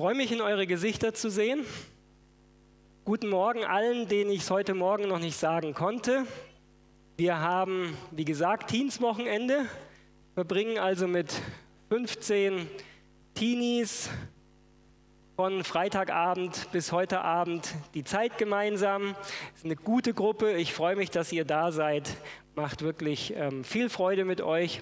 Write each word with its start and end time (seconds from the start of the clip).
freue 0.00 0.14
mich, 0.14 0.32
in 0.32 0.40
eure 0.40 0.66
Gesichter 0.66 1.12
zu 1.12 1.28
sehen. 1.30 1.66
Guten 3.04 3.28
Morgen 3.28 3.66
allen, 3.66 4.08
denen 4.08 4.30
ich 4.30 4.40
es 4.40 4.50
heute 4.50 4.72
Morgen 4.72 5.06
noch 5.08 5.18
nicht 5.18 5.36
sagen 5.36 5.74
konnte. 5.74 6.24
Wir 7.18 7.38
haben, 7.38 7.94
wie 8.10 8.24
gesagt, 8.24 8.70
Teenswochenende, 8.70 9.66
verbringen 10.32 10.78
also 10.78 11.06
mit 11.06 11.34
15 11.90 12.66
Teenies 13.34 14.08
von 15.36 15.64
Freitagabend 15.64 16.72
bis 16.72 16.92
heute 16.92 17.20
Abend 17.20 17.74
die 17.92 18.02
Zeit 18.02 18.38
gemeinsam. 18.38 19.14
Es 19.52 19.58
ist 19.58 19.64
eine 19.66 19.76
gute 19.76 20.14
Gruppe. 20.14 20.54
Ich 20.54 20.72
freue 20.72 20.96
mich, 20.96 21.10
dass 21.10 21.30
ihr 21.30 21.44
da 21.44 21.72
seid. 21.72 22.08
Macht 22.54 22.80
wirklich 22.80 23.34
ähm, 23.36 23.64
viel 23.64 23.90
Freude 23.90 24.24
mit 24.24 24.40
euch. 24.40 24.80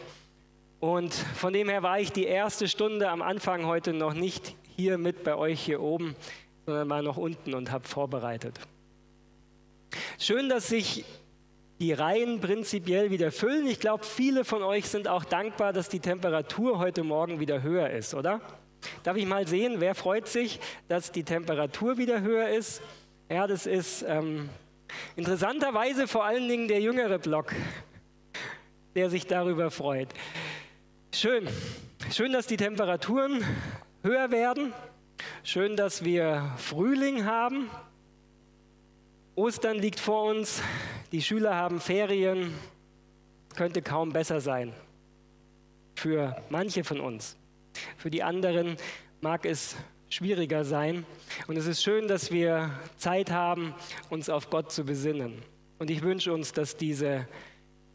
Und 0.78 1.12
von 1.12 1.52
dem 1.52 1.68
her 1.68 1.82
war 1.82 1.98
ich 1.98 2.12
die 2.12 2.26
erste 2.26 2.68
Stunde 2.68 3.08
am 3.08 3.20
Anfang 3.20 3.66
heute 3.66 3.92
noch 3.92 4.14
nicht 4.14 4.54
hier 4.78 4.96
mit 4.96 5.24
bei 5.24 5.34
euch 5.34 5.60
hier 5.60 5.80
oben, 5.80 6.14
sondern 6.64 6.88
war 6.88 7.02
noch 7.02 7.16
unten 7.16 7.52
und 7.52 7.72
habe 7.72 7.88
vorbereitet. 7.88 8.60
Schön, 10.20 10.48
dass 10.48 10.68
sich 10.68 11.04
die 11.80 11.92
Reihen 11.92 12.40
prinzipiell 12.40 13.10
wieder 13.10 13.32
füllen. 13.32 13.66
Ich 13.66 13.80
glaube, 13.80 14.04
viele 14.04 14.44
von 14.44 14.62
euch 14.62 14.88
sind 14.88 15.08
auch 15.08 15.24
dankbar, 15.24 15.72
dass 15.72 15.88
die 15.88 15.98
Temperatur 15.98 16.78
heute 16.78 17.02
Morgen 17.02 17.40
wieder 17.40 17.62
höher 17.62 17.90
ist, 17.90 18.14
oder? 18.14 18.40
Darf 19.02 19.16
ich 19.16 19.26
mal 19.26 19.48
sehen, 19.48 19.80
wer 19.80 19.96
freut 19.96 20.28
sich, 20.28 20.60
dass 20.86 21.10
die 21.10 21.24
Temperatur 21.24 21.98
wieder 21.98 22.20
höher 22.20 22.48
ist? 22.48 22.80
Ja, 23.28 23.48
das 23.48 23.66
ist 23.66 24.04
ähm, 24.06 24.48
interessanterweise 25.16 26.06
vor 26.06 26.24
allen 26.24 26.48
Dingen 26.48 26.68
der 26.68 26.80
jüngere 26.80 27.18
Block, 27.18 27.52
der 28.94 29.10
sich 29.10 29.26
darüber 29.26 29.72
freut. 29.72 30.08
Schön, 31.12 31.48
schön, 32.12 32.32
dass 32.32 32.46
die 32.46 32.56
Temperaturen 32.56 33.42
höher 34.02 34.30
werden. 34.30 34.72
Schön, 35.42 35.76
dass 35.76 36.04
wir 36.04 36.52
Frühling 36.56 37.24
haben. 37.24 37.70
Ostern 39.34 39.78
liegt 39.78 40.00
vor 40.00 40.24
uns. 40.24 40.62
Die 41.12 41.22
Schüler 41.22 41.54
haben 41.54 41.80
Ferien. 41.80 42.54
Könnte 43.56 43.82
kaum 43.82 44.12
besser 44.12 44.40
sein. 44.40 44.72
Für 45.96 46.40
manche 46.48 46.84
von 46.84 47.00
uns. 47.00 47.36
Für 47.96 48.10
die 48.10 48.22
anderen 48.22 48.76
mag 49.20 49.44
es 49.44 49.76
schwieriger 50.08 50.64
sein. 50.64 51.04
Und 51.46 51.56
es 51.56 51.66
ist 51.66 51.82
schön, 51.82 52.08
dass 52.08 52.30
wir 52.30 52.70
Zeit 52.96 53.30
haben, 53.30 53.74
uns 54.10 54.28
auf 54.28 54.50
Gott 54.50 54.70
zu 54.70 54.84
besinnen. 54.84 55.42
Und 55.78 55.90
ich 55.90 56.02
wünsche 56.02 56.32
uns, 56.32 56.52
dass 56.52 56.76
diese 56.76 57.26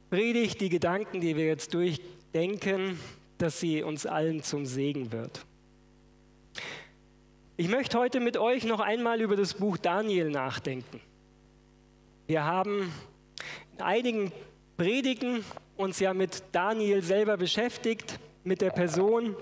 Predigt, 0.09 0.61
die 0.61 0.69
Gedanken, 0.69 1.21
die 1.21 1.35
wir 1.35 1.45
jetzt 1.45 1.73
durchdenken, 1.73 2.99
dass 3.37 3.59
sie 3.59 3.83
uns 3.83 4.05
allen 4.05 4.43
zum 4.43 4.65
Segen 4.65 5.11
wird. 5.11 5.45
Ich 7.55 7.67
möchte 7.67 7.99
heute 7.99 8.19
mit 8.19 8.35
euch 8.35 8.63
noch 8.63 8.79
einmal 8.79 9.21
über 9.21 9.35
das 9.35 9.53
Buch 9.53 9.77
Daniel 9.77 10.31
nachdenken. 10.31 10.99
Wir 12.25 12.45
haben 12.45 12.91
in 13.73 13.81
einigen 13.81 14.31
Predigen 14.75 15.45
uns 15.77 15.99
ja 15.99 16.15
mit 16.15 16.41
Daniel 16.51 17.03
selber 17.03 17.37
beschäftigt, 17.37 18.19
mit 18.43 18.61
der 18.61 18.71
Person. 18.71 19.35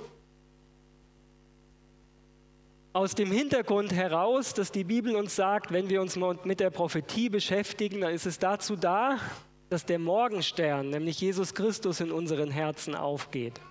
Aus 2.92 3.16
dem 3.16 3.32
Hintergrund 3.32 3.94
heraus, 3.94 4.54
dass 4.54 4.74
die 4.74 4.84
Bibel 4.84 5.16
uns 5.16 5.38
sagt, 5.38 5.72
wenn 5.72 5.90
wir 5.90 6.02
uns 6.02 6.20
mit 6.44 6.60
der 6.60 6.70
Prophetie 6.70 7.30
beschäftigen, 7.30 8.02
dann 8.02 8.14
ist 8.14 8.26
es 8.26 8.40
dazu 8.40 8.76
da, 8.76 9.20
dass 9.70 9.86
der 9.86 10.00
Morgenstern, 10.00 10.90
nämlich 10.90 11.22
Jesus 11.22 11.54
Christus, 11.54 12.02
in 12.02 12.12
unseren 12.12 12.52
Herzen 12.52 12.94
aufgeht, 12.94 13.62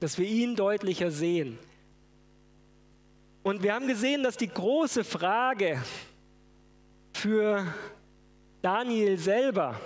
dass 0.00 0.16
wir 0.16 0.26
ihn 0.26 0.56
deutlicher 0.56 1.10
sehen 1.10 1.58
und 3.42 3.62
wir 3.62 3.74
haben 3.74 3.86
gesehen, 3.86 4.22
dass 4.22 4.36
die 4.36 4.48
große 4.48 5.04
Frage 5.04 5.82
für 7.12 7.66
Daniel 8.62 9.18
selber 9.18 9.78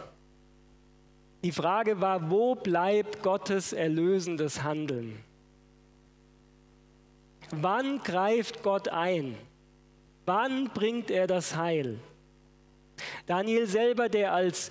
die 1.44 1.52
Frage 1.52 2.00
war, 2.00 2.30
wo 2.30 2.54
bleibt 2.54 3.22
Gottes 3.22 3.74
erlösendes 3.74 4.62
Handeln? 4.62 5.22
Wann 7.50 7.98
greift 7.98 8.62
Gott 8.62 8.88
ein? 8.88 9.36
Wann 10.24 10.70
bringt 10.70 11.10
er 11.10 11.26
das 11.26 11.54
Heil? 11.54 12.00
Daniel 13.26 13.66
selber, 13.66 14.08
der 14.08 14.32
als 14.32 14.70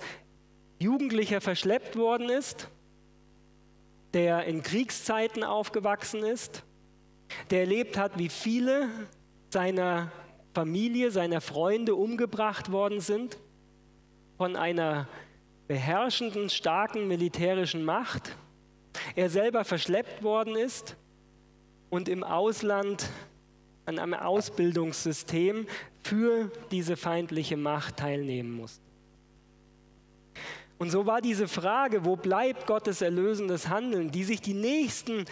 Jugendlicher 0.80 1.40
verschleppt 1.40 1.94
worden 1.94 2.28
ist, 2.28 2.68
der 4.12 4.44
in 4.44 4.64
Kriegszeiten 4.64 5.44
aufgewachsen 5.44 6.24
ist, 6.24 6.64
der 7.50 7.60
erlebt 7.60 7.96
hat, 7.96 8.18
wie 8.18 8.28
viele 8.28 8.88
seiner 9.50 10.10
Familie, 10.54 11.10
seiner 11.10 11.40
Freunde 11.40 11.94
umgebracht 11.94 12.70
worden 12.70 13.00
sind 13.00 13.38
von 14.36 14.56
einer 14.56 15.08
beherrschenden, 15.66 16.50
starken 16.50 17.08
militärischen 17.08 17.84
Macht. 17.84 18.36
Er 19.16 19.30
selber 19.30 19.64
verschleppt 19.64 20.22
worden 20.22 20.56
ist 20.56 20.96
und 21.90 22.08
im 22.08 22.22
Ausland 22.22 23.08
an 23.86 23.98
einem 23.98 24.14
Ausbildungssystem 24.14 25.66
für 26.02 26.50
diese 26.70 26.96
feindliche 26.96 27.56
Macht 27.56 27.98
teilnehmen 27.98 28.52
musste. 28.52 28.82
Und 30.78 30.90
so 30.90 31.06
war 31.06 31.20
diese 31.20 31.48
Frage, 31.48 32.04
wo 32.04 32.16
bleibt 32.16 32.66
Gottes 32.66 33.00
erlösendes 33.00 33.68
Handeln, 33.68 34.10
die 34.10 34.24
sich 34.24 34.40
die 34.40 34.54
nächsten 34.54 35.24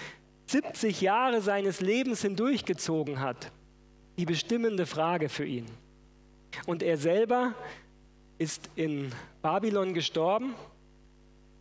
70 0.53 1.01
Jahre 1.01 1.41
seines 1.41 1.81
Lebens 1.81 2.23
hindurchgezogen 2.23 3.21
hat, 3.21 3.51
die 4.19 4.27
bestimmende 4.27 4.87
Frage 4.87 5.29
für 5.29 5.45
ihn. 5.45 5.67
Und 6.67 6.83
er 6.83 6.99
selber 6.99 7.55
ist 8.39 8.71
in 8.77 9.13
Babylon 9.41 9.95
gestorben, 9.95 10.55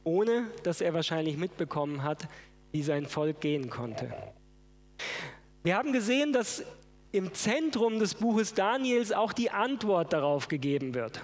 ohne 0.04 0.48
dass 0.64 0.82
er 0.82 0.94
wahrscheinlich 0.94 1.38
mitbekommen 1.38 2.04
hat, 2.04 2.28
wie 2.72 2.84
sein 2.84 3.06
Volk 3.06 3.40
gehen 3.40 3.70
konnte. 3.70 4.14
Wir 5.64 5.78
haben 5.78 5.94
gesehen, 5.94 6.34
dass 6.34 6.64
im 7.12 7.34
Zentrum 7.34 8.00
des 8.00 8.16
Buches 8.16 8.54
Daniels 8.54 9.12
auch 9.12 9.32
die 9.32 9.52
Antwort 9.52 10.12
darauf 10.12 10.48
gegeben 10.48 10.94
wird. 10.94 11.22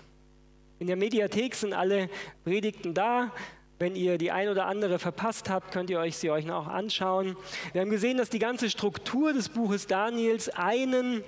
In 0.79 0.88
der 0.88 0.95
Mediathek 0.95 1.55
sind 1.55 1.73
alle 1.73 2.09
Predigten 2.44 2.94
da. 2.94 3.31
Wenn 3.79 3.95
ihr 3.95 4.17
die 4.17 4.31
ein 4.31 4.49
oder 4.49 4.65
andere 4.65 4.97
verpasst 4.97 5.49
habt, 5.49 5.71
könnt 5.71 5.89
ihr 5.89 5.99
euch 5.99 6.17
sie 6.17 6.31
euch 6.31 6.45
noch 6.45 6.67
anschauen. 6.67 7.35
Wir 7.73 7.81
haben 7.81 7.91
gesehen, 7.91 8.17
dass 8.17 8.29
die 8.29 8.39
ganze 8.39 8.69
Struktur 8.69 9.33
des 9.33 9.49
Buches 9.49 9.85
Daniels 9.85 10.49
einen, 10.49 11.23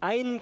einen 0.00 0.40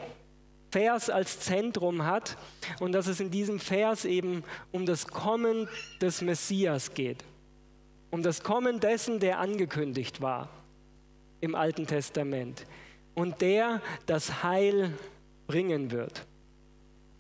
Vers 0.73 1.11
als 1.11 1.39
Zentrum 1.39 2.05
hat 2.05 2.37
und 2.81 2.91
dass 2.91 3.07
es 3.07 3.21
in 3.21 3.31
diesem 3.31 3.61
Vers 3.61 4.05
eben 4.05 4.43
um 4.73 4.87
das 4.87 5.07
Kommen 5.07 5.69
des 6.01 6.21
Messias 6.23 6.95
geht. 6.95 7.23
Um 8.11 8.25
das 8.25 8.43
Kommen 8.43 8.81
dessen, 8.81 9.21
der 9.21 9.39
angekündigt 9.39 10.21
war 10.21 10.49
im 11.41 11.55
Alten 11.55 11.87
Testament 11.87 12.67
und 13.15 13.41
der 13.41 13.81
das 14.07 14.43
Heil 14.43 14.93
bringen 15.47 15.93
wird. 15.93 16.27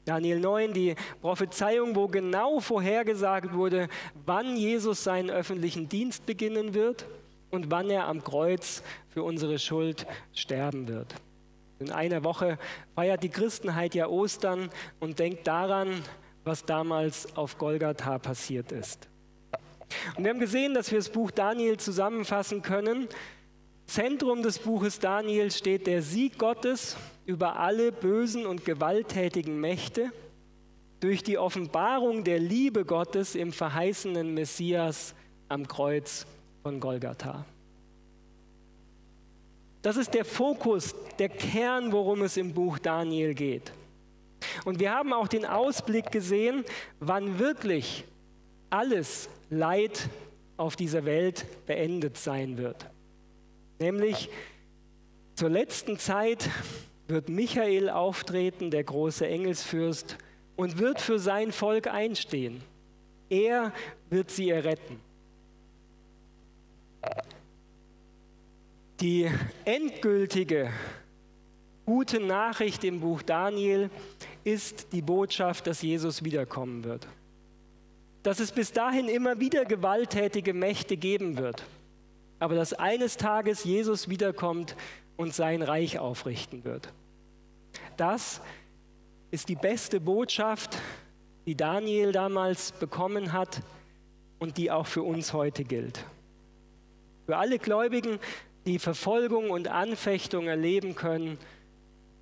Daniel 0.04 0.38
9, 0.38 0.72
die 0.74 0.94
Prophezeiung, 1.20 1.96
wo 1.96 2.08
genau 2.08 2.60
vorhergesagt 2.60 3.54
wurde, 3.54 3.88
wann 4.26 4.56
Jesus 4.56 5.02
seinen 5.04 5.30
öffentlichen 5.30 5.88
Dienst 5.88 6.26
beginnen 6.26 6.74
wird 6.74 7.06
und 7.50 7.70
wann 7.70 7.88
er 7.88 8.06
am 8.06 8.22
Kreuz 8.22 8.82
für 9.08 9.22
unsere 9.22 9.58
Schuld 9.58 10.06
sterben 10.34 10.88
wird. 10.88 11.14
In 11.78 11.90
einer 11.90 12.22
Woche 12.22 12.58
feiert 12.94 13.22
die 13.22 13.30
Christenheit 13.30 13.94
ja 13.94 14.06
Ostern 14.08 14.70
und 15.00 15.18
denkt 15.18 15.46
daran, 15.46 16.02
was 16.44 16.64
damals 16.64 17.36
auf 17.36 17.56
Golgatha 17.58 18.18
passiert 18.18 18.72
ist. 18.72 19.08
Und 20.16 20.24
wir 20.24 20.30
haben 20.30 20.40
gesehen, 20.40 20.74
dass 20.74 20.90
wir 20.90 20.98
das 20.98 21.08
Buch 21.08 21.30
Daniel 21.30 21.78
zusammenfassen 21.78 22.62
können. 22.62 23.08
Zentrum 23.86 24.42
des 24.42 24.58
Buches 24.58 24.98
Daniel 24.98 25.50
steht 25.50 25.86
der 25.86 26.02
Sieg 26.02 26.38
Gottes 26.38 26.96
über 27.26 27.58
alle 27.58 27.92
bösen 27.92 28.46
und 28.46 28.64
gewalttätigen 28.64 29.60
Mächte 29.60 30.10
durch 31.00 31.22
die 31.22 31.38
Offenbarung 31.38 32.24
der 32.24 32.38
Liebe 32.38 32.84
Gottes 32.84 33.34
im 33.34 33.52
verheißenen 33.52 34.32
Messias 34.32 35.14
am 35.48 35.68
Kreuz 35.68 36.26
von 36.62 36.80
Golgatha. 36.80 37.44
Das 39.82 39.98
ist 39.98 40.14
der 40.14 40.24
Fokus, 40.24 40.94
der 41.18 41.28
Kern, 41.28 41.92
worum 41.92 42.22
es 42.22 42.38
im 42.38 42.54
Buch 42.54 42.78
Daniel 42.78 43.34
geht. 43.34 43.70
Und 44.64 44.80
wir 44.80 44.92
haben 44.92 45.12
auch 45.12 45.28
den 45.28 45.44
Ausblick 45.44 46.10
gesehen, 46.10 46.64
wann 47.00 47.38
wirklich 47.38 48.04
alles 48.70 49.28
Leid 49.50 50.08
auf 50.56 50.74
dieser 50.74 51.04
Welt 51.04 51.44
beendet 51.66 52.16
sein 52.16 52.56
wird. 52.56 52.86
Nämlich 53.78 54.28
zur 55.34 55.50
letzten 55.50 55.98
Zeit 55.98 56.48
wird 57.08 57.28
Michael 57.28 57.90
auftreten, 57.90 58.70
der 58.70 58.84
große 58.84 59.26
Engelsfürst, 59.26 60.16
und 60.56 60.78
wird 60.78 61.00
für 61.00 61.18
sein 61.18 61.52
Volk 61.52 61.88
einstehen. 61.88 62.62
Er 63.28 63.72
wird 64.10 64.30
sie 64.30 64.50
erretten. 64.50 65.00
Die 69.00 69.28
endgültige 69.64 70.70
gute 71.84 72.20
Nachricht 72.20 72.84
im 72.84 73.00
Buch 73.00 73.22
Daniel 73.22 73.90
ist 74.44 74.92
die 74.92 75.02
Botschaft, 75.02 75.66
dass 75.66 75.82
Jesus 75.82 76.22
wiederkommen 76.24 76.84
wird. 76.84 77.06
Dass 78.22 78.40
es 78.40 78.52
bis 78.52 78.72
dahin 78.72 79.08
immer 79.08 79.40
wieder 79.40 79.64
gewalttätige 79.64 80.54
Mächte 80.54 80.96
geben 80.96 81.36
wird, 81.36 81.64
aber 82.38 82.54
dass 82.54 82.72
eines 82.72 83.16
Tages 83.16 83.64
Jesus 83.64 84.08
wiederkommt 84.08 84.76
und 85.16 85.34
sein 85.34 85.62
Reich 85.62 85.98
aufrichten 85.98 86.64
wird. 86.64 86.92
Das 87.96 88.40
ist 89.30 89.48
die 89.48 89.56
beste 89.56 90.00
Botschaft, 90.00 90.78
die 91.46 91.56
Daniel 91.56 92.12
damals 92.12 92.72
bekommen 92.72 93.32
hat 93.32 93.60
und 94.38 94.58
die 94.58 94.70
auch 94.70 94.86
für 94.86 95.02
uns 95.02 95.32
heute 95.32 95.64
gilt. 95.64 96.04
Für 97.26 97.36
alle 97.36 97.58
Gläubigen, 97.58 98.18
die 98.66 98.78
Verfolgung 98.78 99.50
und 99.50 99.68
Anfechtung 99.68 100.46
erleben 100.46 100.94
können, 100.94 101.38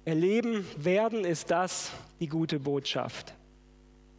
erleben 0.04 0.66
werden, 0.76 1.24
ist 1.24 1.50
das 1.50 1.92
die 2.20 2.28
gute 2.28 2.58
Botschaft. 2.58 3.34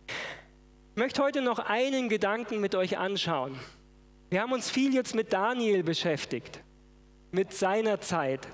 Ich 0.08 0.98
möchte 0.98 1.24
heute 1.24 1.42
noch 1.42 1.60
einen 1.60 2.08
Gedanken 2.10 2.62
mit 2.62 2.76
euch 2.76 2.98
anschauen. 2.98 3.60
Wir 4.34 4.42
haben 4.42 4.52
uns 4.52 4.68
viel 4.68 4.96
jetzt 4.96 5.14
mit 5.14 5.32
Daniel 5.32 5.84
beschäftigt, 5.84 6.64
mit 7.30 7.54
seiner 7.54 8.02
Zeit, 8.02 8.48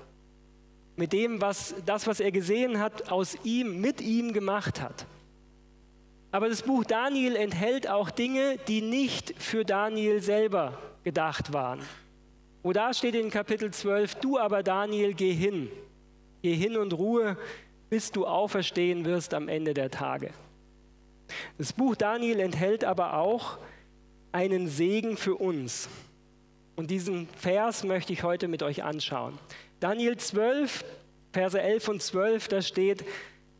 mit 0.96 1.14
dem, 1.14 1.40
was 1.40 1.74
das, 1.86 2.06
was 2.06 2.20
er 2.20 2.32
gesehen 2.32 2.78
hat, 2.78 3.10
aus 3.10 3.38
ihm, 3.44 3.80
mit 3.80 4.02
ihm 4.02 4.34
gemacht 4.34 4.82
hat. 4.82 5.06
Aber 6.32 6.50
das 6.50 6.64
Buch 6.64 6.84
Daniel 6.84 7.34
enthält 7.34 7.88
auch 7.88 8.10
Dinge, 8.10 8.58
die 8.68 8.82
nicht 8.82 9.32
für 9.40 9.64
Daniel 9.64 10.20
selber 10.20 10.78
gedacht 11.02 11.54
waren. 11.54 11.80
Wo 12.62 12.74
da 12.74 12.92
steht 12.92 13.14
in 13.14 13.30
Kapitel 13.30 13.70
12, 13.70 14.16
du 14.16 14.38
aber 14.38 14.62
Daniel, 14.62 15.14
geh 15.14 15.32
hin, 15.32 15.70
geh 16.42 16.54
hin 16.54 16.76
und 16.76 16.92
ruhe, 16.92 17.38
bis 17.88 18.12
du 18.12 18.26
auferstehen 18.26 19.06
wirst 19.06 19.32
am 19.32 19.48
Ende 19.48 19.72
der 19.72 19.90
Tage. 19.90 20.30
Das 21.56 21.72
Buch 21.72 21.96
Daniel 21.96 22.38
enthält 22.38 22.84
aber 22.84 23.14
auch 23.14 23.56
einen 24.32 24.68
Segen 24.68 25.16
für 25.16 25.36
uns. 25.36 25.88
Und 26.76 26.90
diesen 26.90 27.28
Vers 27.36 27.84
möchte 27.84 28.12
ich 28.12 28.22
heute 28.22 28.48
mit 28.48 28.62
euch 28.62 28.82
anschauen. 28.82 29.38
Daniel 29.80 30.16
12, 30.16 30.84
Verse 31.32 31.60
11 31.60 31.88
und 31.88 32.02
12, 32.02 32.48
da 32.48 32.62
steht, 32.62 33.04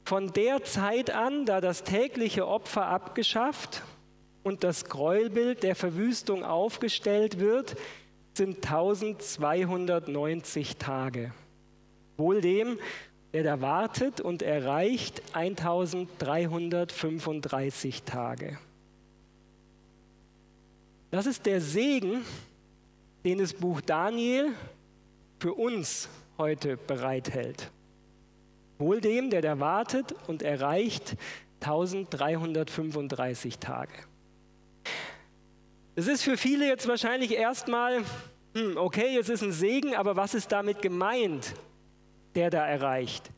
von 0.04 0.32
der 0.32 0.64
Zeit 0.64 1.10
an, 1.10 1.44
da 1.44 1.60
das 1.60 1.84
tägliche 1.84 2.48
Opfer 2.48 2.86
abgeschafft 2.86 3.82
und 4.42 4.64
das 4.64 4.86
Gräuelbild 4.86 5.62
der 5.62 5.76
Verwüstung 5.76 6.42
aufgestellt 6.44 7.38
wird, 7.38 7.76
sind 8.32 8.56
1290 8.56 10.78
Tage. 10.78 11.34
Wohl 12.16 12.40
dem, 12.40 12.78
der 13.32 13.44
da 13.44 13.60
wartet 13.60 14.20
und 14.20 14.42
erreicht 14.42 15.22
1335 15.32 18.02
Tage. 18.02 18.58
Das 21.10 21.26
ist 21.26 21.44
der 21.46 21.60
Segen, 21.60 22.24
den 23.24 23.38
das 23.38 23.52
Buch 23.52 23.80
Daniel 23.80 24.54
für 25.40 25.54
uns 25.54 26.08
heute 26.38 26.76
bereithält. 26.76 27.72
Wohl 28.78 29.00
dem, 29.00 29.28
der 29.30 29.42
da 29.42 29.58
wartet 29.58 30.14
und 30.28 30.42
erreicht 30.42 31.16
1335 31.60 33.58
Tage. 33.58 33.92
Es 35.96 36.06
ist 36.06 36.22
für 36.22 36.36
viele 36.36 36.68
jetzt 36.68 36.86
wahrscheinlich 36.86 37.32
erstmal, 37.32 37.98
hm, 38.54 38.76
okay, 38.76 39.18
es 39.18 39.28
ist 39.28 39.42
ein 39.42 39.52
Segen, 39.52 39.96
aber 39.96 40.14
was 40.16 40.34
ist 40.34 40.52
damit 40.52 40.80
gemeint, 40.80 41.54
der 42.36 42.50
da 42.50 42.64
erreicht? 42.66 43.30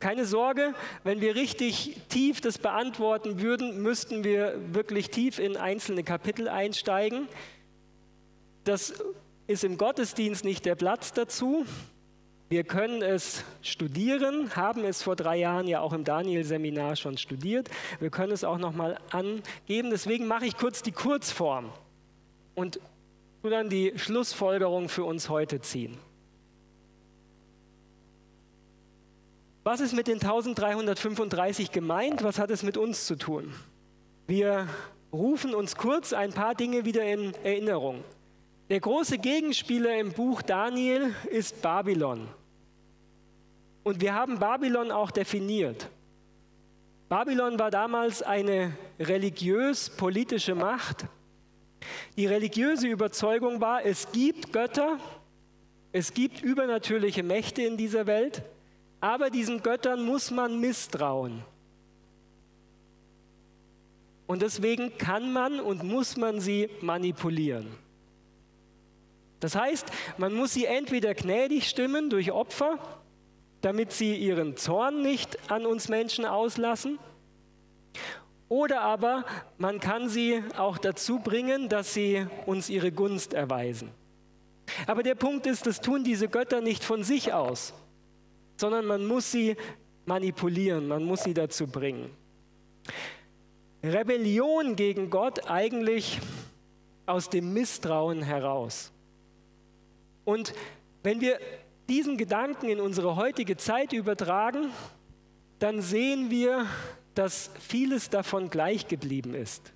Keine 0.00 0.26
Sorge, 0.26 0.74
wenn 1.02 1.20
wir 1.20 1.34
richtig 1.34 1.96
tief 2.08 2.40
das 2.40 2.58
beantworten 2.58 3.40
würden, 3.40 3.82
müssten 3.82 4.22
wir 4.22 4.54
wirklich 4.72 5.10
tief 5.10 5.40
in 5.40 5.56
einzelne 5.56 6.04
Kapitel 6.04 6.48
einsteigen. 6.48 7.26
Das 8.62 8.94
ist 9.48 9.64
im 9.64 9.76
Gottesdienst 9.76 10.44
nicht 10.44 10.66
der 10.66 10.76
Platz 10.76 11.12
dazu. 11.12 11.66
Wir 12.48 12.64
können 12.64 13.02
es 13.02 13.44
studieren, 13.60 14.54
haben 14.54 14.84
es 14.84 15.02
vor 15.02 15.16
drei 15.16 15.36
Jahren 15.36 15.66
ja 15.66 15.80
auch 15.80 15.92
im 15.92 16.04
Daniel-Seminar 16.04 16.96
schon 16.96 17.18
studiert. 17.18 17.68
Wir 17.98 18.10
können 18.10 18.32
es 18.32 18.44
auch 18.44 18.58
nochmal 18.58 18.98
angeben. 19.10 19.90
Deswegen 19.90 20.26
mache 20.26 20.46
ich 20.46 20.56
kurz 20.56 20.82
die 20.82 20.92
Kurzform 20.92 21.72
und 22.54 22.80
dann 23.42 23.68
die 23.68 23.92
Schlussfolgerung 23.96 24.88
für 24.88 25.04
uns 25.04 25.28
heute 25.28 25.60
ziehen. 25.60 25.98
Was 29.70 29.80
ist 29.80 29.92
mit 29.92 30.06
den 30.06 30.14
1335 30.14 31.72
gemeint? 31.72 32.24
Was 32.24 32.38
hat 32.38 32.50
es 32.50 32.62
mit 32.62 32.78
uns 32.78 33.04
zu 33.04 33.16
tun? 33.16 33.52
Wir 34.26 34.66
rufen 35.12 35.54
uns 35.54 35.76
kurz 35.76 36.14
ein 36.14 36.32
paar 36.32 36.54
Dinge 36.54 36.86
wieder 36.86 37.04
in 37.04 37.34
Erinnerung. 37.44 38.02
Der 38.70 38.80
große 38.80 39.18
Gegenspieler 39.18 39.98
im 39.98 40.12
Buch 40.12 40.40
Daniel 40.40 41.14
ist 41.30 41.60
Babylon. 41.60 42.28
Und 43.82 44.00
wir 44.00 44.14
haben 44.14 44.38
Babylon 44.38 44.90
auch 44.90 45.10
definiert. 45.10 45.90
Babylon 47.10 47.58
war 47.58 47.70
damals 47.70 48.22
eine 48.22 48.72
religiös-politische 48.98 50.54
Macht. 50.54 51.04
Die 52.16 52.24
religiöse 52.24 52.88
Überzeugung 52.88 53.60
war, 53.60 53.84
es 53.84 54.10
gibt 54.12 54.50
Götter, 54.50 54.96
es 55.92 56.14
gibt 56.14 56.40
übernatürliche 56.40 57.22
Mächte 57.22 57.60
in 57.60 57.76
dieser 57.76 58.06
Welt, 58.06 58.42
aber 59.00 59.30
diesen 59.30 59.62
Göttern 59.62 60.04
muss 60.04 60.30
man 60.30 60.60
misstrauen. 60.60 61.42
Und 64.26 64.42
deswegen 64.42 64.96
kann 64.98 65.32
man 65.32 65.60
und 65.60 65.82
muss 65.82 66.16
man 66.16 66.40
sie 66.40 66.68
manipulieren. 66.80 67.66
Das 69.40 69.54
heißt, 69.54 69.86
man 70.18 70.34
muss 70.34 70.52
sie 70.52 70.66
entweder 70.66 71.14
gnädig 71.14 71.68
stimmen 71.68 72.10
durch 72.10 72.32
Opfer, 72.32 72.78
damit 73.60 73.92
sie 73.92 74.16
ihren 74.16 74.56
Zorn 74.56 75.02
nicht 75.02 75.50
an 75.50 75.64
uns 75.64 75.88
Menschen 75.88 76.24
auslassen, 76.24 76.98
oder 78.48 78.80
aber 78.80 79.24
man 79.58 79.78
kann 79.78 80.08
sie 80.08 80.42
auch 80.56 80.78
dazu 80.78 81.18
bringen, 81.18 81.68
dass 81.68 81.92
sie 81.92 82.26
uns 82.46 82.70
ihre 82.70 82.90
Gunst 82.90 83.34
erweisen. 83.34 83.90
Aber 84.86 85.02
der 85.02 85.14
Punkt 85.14 85.46
ist, 85.46 85.66
das 85.66 85.80
tun 85.80 86.04
diese 86.04 86.28
Götter 86.28 86.60
nicht 86.60 86.82
von 86.82 87.04
sich 87.04 87.32
aus, 87.32 87.74
sondern 88.58 88.84
man 88.86 89.06
muss 89.06 89.30
sie 89.32 89.56
manipulieren, 90.04 90.88
man 90.88 91.04
muss 91.04 91.22
sie 91.22 91.34
dazu 91.34 91.66
bringen. 91.66 92.10
Rebellion 93.82 94.74
gegen 94.76 95.08
Gott 95.10 95.48
eigentlich 95.48 96.20
aus 97.06 97.30
dem 97.30 97.52
Misstrauen 97.52 98.22
heraus. 98.22 98.90
Und 100.24 100.52
wenn 101.02 101.20
wir 101.20 101.38
diesen 101.88 102.16
Gedanken 102.16 102.68
in 102.68 102.80
unsere 102.80 103.16
heutige 103.16 103.56
Zeit 103.56 103.92
übertragen, 103.92 104.70
dann 105.58 105.80
sehen 105.80 106.30
wir, 106.30 106.66
dass 107.14 107.50
vieles 107.60 108.10
davon 108.10 108.50
gleich 108.50 108.88
geblieben 108.88 109.34
ist. 109.34 109.72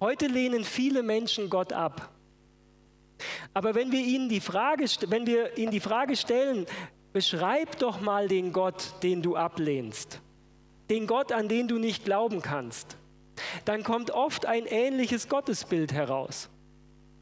Heute 0.00 0.26
lehnen 0.26 0.64
viele 0.64 1.02
Menschen 1.02 1.50
Gott 1.50 1.72
ab. 1.72 2.10
Aber 3.52 3.74
wenn 3.74 3.90
wir 3.90 4.00
ihnen 4.00 4.28
die 4.28 4.40
Frage, 4.40 4.84
wenn 5.08 5.26
wir 5.26 5.56
ihnen 5.56 5.72
die 5.72 5.80
Frage 5.80 6.16
stellen, 6.16 6.66
beschreib 7.14 7.78
doch 7.78 8.00
mal 8.00 8.28
den 8.28 8.52
Gott, 8.52 8.92
den 9.02 9.22
du 9.22 9.36
ablehnst, 9.36 10.20
den 10.90 11.06
Gott, 11.06 11.32
an 11.32 11.48
den 11.48 11.68
du 11.68 11.78
nicht 11.78 12.04
glauben 12.04 12.42
kannst, 12.42 12.98
dann 13.64 13.84
kommt 13.84 14.10
oft 14.10 14.44
ein 14.44 14.66
ähnliches 14.66 15.28
Gottesbild 15.28 15.92
heraus. 15.92 16.50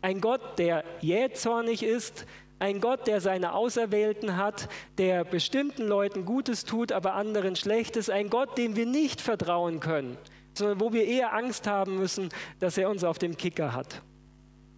Ein 0.01 0.21
Gott, 0.21 0.59
der 0.59 0.83
jähzornig 1.01 1.85
ist, 1.85 2.27
ein 2.59 2.81
Gott, 2.81 3.07
der 3.07 3.21
seine 3.21 3.55
Auserwählten 3.55 4.37
hat, 4.37 4.69
der 4.97 5.25
bestimmten 5.25 5.87
Leuten 5.87 6.25
Gutes 6.25 6.65
tut, 6.65 6.91
aber 6.91 7.15
anderen 7.15 7.55
Schlechtes. 7.55 8.09
Ein 8.09 8.31
Gott, 8.31 8.57
dem 8.57 8.77
wir 8.77 8.87
nicht 8.87 9.21
vertrauen 9.21 9.79
können, 9.81 10.17
sondern 10.55 10.81
wo 10.81 10.93
wir 10.93 11.05
eher 11.05 11.35
Angst 11.35 11.67
haben 11.67 11.97
müssen, 11.97 12.31
dass 12.61 12.79
er 12.79 12.89
uns 12.89 13.05
auf 13.05 13.19
dem 13.19 13.37
Kicker 13.37 13.75
hat. 13.75 14.01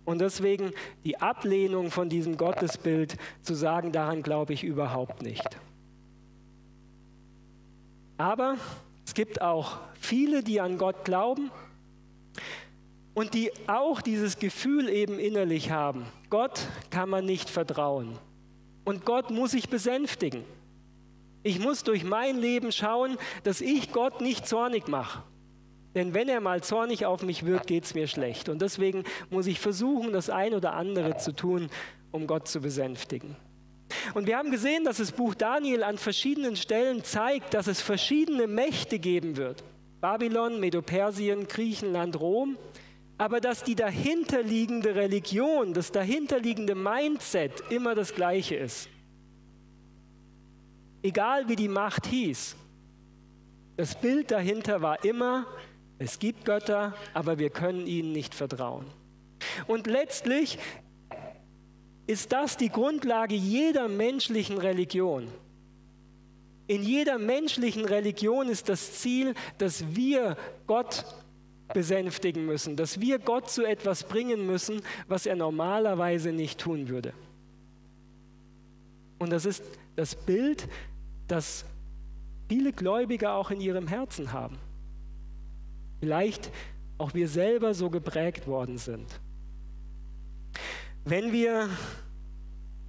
Und 0.05 0.21
deswegen 0.21 0.73
die 1.05 1.21
Ablehnung 1.21 1.91
von 1.91 2.09
diesem 2.09 2.37
Gottesbild 2.37 3.17
zu 3.43 3.55
sagen, 3.55 3.93
daran 3.93 4.23
glaube 4.23 4.53
ich 4.53 4.63
überhaupt 4.63 5.23
nicht. 5.23 5.59
Aber 8.19 8.57
es 9.07 9.15
gibt 9.15 9.41
auch 9.41 9.79
viele, 9.95 10.43
die 10.43 10.61
an 10.61 10.79
Gott 10.79 11.05
glauben 11.05 11.51
und 13.15 13.35
die 13.35 13.51
auch 13.67 14.01
dieses 14.01 14.39
Gefühl 14.39 14.89
eben 14.89 15.19
innerlich 15.19 15.71
haben, 15.71 16.05
Gott 16.31 16.61
kann 16.91 17.09
man 17.09 17.25
nicht 17.25 17.49
vertrauen. 17.49 18.19
Und 18.85 19.05
Gott 19.07 19.31
muss 19.31 19.55
ich 19.55 19.69
besänftigen. 19.69 20.45
Ich 21.43 21.59
muss 21.59 21.85
durch 21.85 22.05
mein 22.05 22.39
Leben 22.39 22.73
schauen, 22.73 23.17
dass 23.43 23.61
ich 23.61 23.93
Gott 23.93 24.21
nicht 24.21 24.47
zornig 24.47 24.89
mache. 24.89 25.23
Denn 25.95 26.13
wenn 26.13 26.29
er 26.29 26.41
mal 26.41 26.63
zornig 26.63 27.07
auf 27.07 27.23
mich 27.23 27.47
wird, 27.47 27.67
geht 27.67 27.85
es 27.85 27.95
mir 27.95 28.09
schlecht. 28.09 28.49
Und 28.49 28.61
deswegen 28.61 29.05
muss 29.31 29.47
ich 29.47 29.61
versuchen, 29.61 30.13
das 30.13 30.29
ein 30.29 30.55
oder 30.55 30.75
andere 30.75 31.17
zu 31.17 31.33
tun, 31.33 31.71
um 32.11 32.27
Gott 32.27 32.49
zu 32.49 32.61
besänftigen. 32.61 33.37
Und 34.15 34.27
wir 34.27 34.37
haben 34.37 34.51
gesehen, 34.51 34.85
dass 34.85 34.97
das 34.97 35.13
Buch 35.13 35.35
Daniel 35.35 35.83
an 35.83 35.99
verschiedenen 35.99 36.57
Stellen 36.57 37.05
zeigt, 37.05 37.55
dass 37.55 37.67
es 37.67 37.81
verschiedene 37.81 38.47
Mächte 38.47 38.99
geben 38.99 39.37
wird. 39.37 39.63
Babylon, 40.01 40.61
Medopersien, 40.61 41.47
Griechenland, 41.47 42.19
Rom. 42.19 42.59
Aber 43.17 43.41
dass 43.41 43.63
die 43.63 43.77
dahinterliegende 43.77 44.97
Religion, 44.97 45.73
das 45.73 45.93
dahinterliegende 45.93 46.75
Mindset 46.75 47.63
immer 47.71 47.95
das 47.95 48.15
gleiche 48.15 48.57
ist. 48.57 48.89
Egal 51.03 51.49
wie 51.49 51.55
die 51.55 51.69
Macht 51.69 52.07
hieß, 52.07 52.57
das 53.77 54.01
Bild 54.01 54.31
dahinter 54.31 54.83
war 54.83 55.05
immer, 55.05 55.47
es 55.99 56.19
gibt 56.19 56.45
Götter, 56.45 56.95
aber 57.13 57.39
wir 57.39 57.51
können 57.51 57.87
ihnen 57.87 58.13
nicht 58.13 58.35
vertrauen. 58.35 58.87
Und 59.67 59.87
letztlich 59.87 60.59
ist 62.07 62.33
das 62.33 62.57
die 62.57 62.69
Grundlage 62.69 63.35
jeder 63.35 63.89
menschlichen 63.89 64.59
Religion. 64.59 65.29
In 66.67 66.83
jeder 66.83 67.19
menschlichen 67.19 67.85
Religion 67.85 68.49
ist 68.49 68.69
das 68.69 69.01
Ziel, 69.01 69.35
dass 69.59 69.95
wir 69.95 70.37
Gott 70.67 71.05
besänftigen 71.73 72.47
müssen, 72.47 72.77
dass 72.77 73.01
wir 73.01 73.19
Gott 73.19 73.51
zu 73.51 73.65
etwas 73.65 74.05
bringen 74.05 74.47
müssen, 74.47 74.83
was 75.09 75.27
er 75.27 75.37
normalerweise 75.37 76.33
nicht 76.33 76.61
tun 76.61 76.89
würde. 76.89 77.13
Und 79.19 79.31
das 79.31 79.47
ist 79.47 79.63
das 79.97 80.15
Bild, 80.15 80.69
das 81.29 81.65
viele 82.49 82.73
Gläubige 82.73 83.31
auch 83.31 83.51
in 83.51 83.61
ihrem 83.61 83.89
Herzen 83.89 84.33
haben. 84.33 84.59
Vielleicht 86.05 86.51
auch 86.99 87.15
wir 87.15 87.29
selber 87.29 87.73
so 87.73 87.89
geprägt 87.89 88.47
worden 88.47 88.77
sind. 88.77 89.07
Wenn 91.07 91.33
wir 91.33 91.71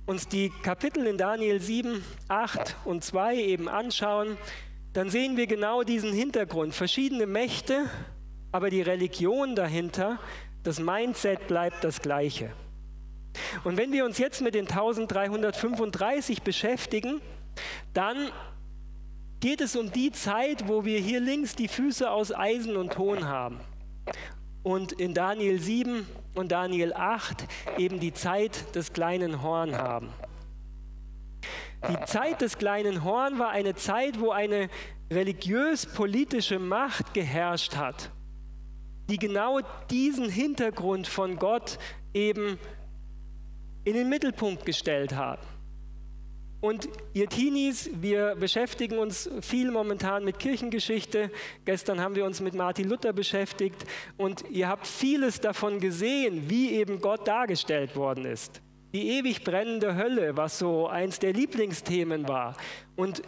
uns 0.06 0.28
die 0.28 0.52
Kapitel 0.64 1.08
in 1.08 1.18
Daniel 1.18 1.62
7, 1.62 2.04
8 2.28 2.76
und 2.84 3.06
2 3.06 3.38
eben 3.38 3.70
anschauen, 3.70 4.36
dann 4.92 5.10
sehen 5.10 5.38
wir 5.38 5.48
genau 5.48 5.84
diesen 5.84 6.12
Hintergrund. 6.12 6.76
Verschiedene 6.76 7.26
Mächte, 7.26 7.90
aber 8.52 8.70
die 8.70 8.82
Religion 8.82 9.56
dahinter, 9.56 10.20
das 10.64 10.82
Mindset 10.82 11.48
bleibt 11.48 11.86
das 11.86 12.02
gleiche. 12.02 12.52
Und 13.64 13.78
wenn 13.78 13.94
wir 13.94 14.04
uns 14.04 14.18
jetzt 14.18 14.42
mit 14.42 14.56
den 14.56 14.68
1335 14.68 16.42
beschäftigen, 16.42 17.22
dann 17.94 18.30
geht 19.40 19.62
es 19.62 19.76
um 19.76 19.92
die 19.92 20.12
Zeit, 20.12 20.68
wo 20.68 20.86
wir 20.86 21.00
hier 21.00 21.20
links 21.20 21.56
die 21.56 21.68
Füße 21.68 22.10
aus 22.10 22.34
Eisen 22.34 22.78
und 22.78 22.94
Ton 22.94 23.28
haben. 23.28 23.60
Und 24.64 24.94
in 24.94 25.14
Daniel 25.14 25.60
7 25.60 26.08
und 26.34 26.52
Daniel 26.52 26.94
8 26.94 27.46
eben 27.78 28.00
die 28.00 28.14
Zeit 28.14 28.76
des 28.76 28.94
kleinen 28.94 29.44
Horn 29.44 29.78
haben. 29.78 30.10
Die 31.88 32.06
Zeit 32.06 32.42
des 32.42 32.58
kleinen 32.58 33.04
Horn 33.04 33.38
war 33.38 33.50
eine 33.50 33.76
Zeit, 33.76 34.20
wo 34.20 34.32
eine 34.32 34.70
religiös-politische 35.12 36.58
Macht 36.58 37.14
geherrscht 37.14 37.76
hat, 37.76 38.12
die 39.08 39.18
genau 39.18 39.62
diesen 39.92 40.30
Hintergrund 40.30 41.06
von 41.08 41.38
Gott 41.38 41.78
eben 42.14 42.58
in 43.84 43.94
den 43.94 44.10
Mittelpunkt 44.10 44.66
gestellt 44.66 45.16
hat. 45.16 45.40
Und 46.66 46.90
ihr 47.14 47.30
Teenies, 47.30 47.92
wir 48.02 48.34
beschäftigen 48.34 48.98
uns 48.98 49.30
viel 49.42 49.70
momentan 49.70 50.26
mit 50.26 50.40
Kirchengeschichte. 50.40 51.30
Gestern 51.64 52.02
haben 52.02 52.16
wir 52.16 52.26
uns 52.26 52.42
mit 52.42 52.56
Martin 52.56 52.90
Luther 52.90 53.14
beschäftigt 53.14 53.86
und 54.18 54.50
ihr 54.50 54.68
habt 54.68 54.88
vieles 54.88 55.40
davon 55.40 55.80
gesehen, 55.80 56.50
wie 56.50 56.72
eben 56.72 57.02
Gott 57.02 57.28
dargestellt 57.28 57.96
worden 57.96 58.26
ist. 58.26 58.64
Die 58.96 59.10
ewig 59.10 59.44
brennende 59.44 59.96
Hölle, 59.96 60.38
was 60.38 60.58
so 60.58 60.88
eins 60.88 61.20
der 61.20 61.34
Lieblingsthemen 61.34 62.28
war. 62.28 62.58
Und 62.96 63.22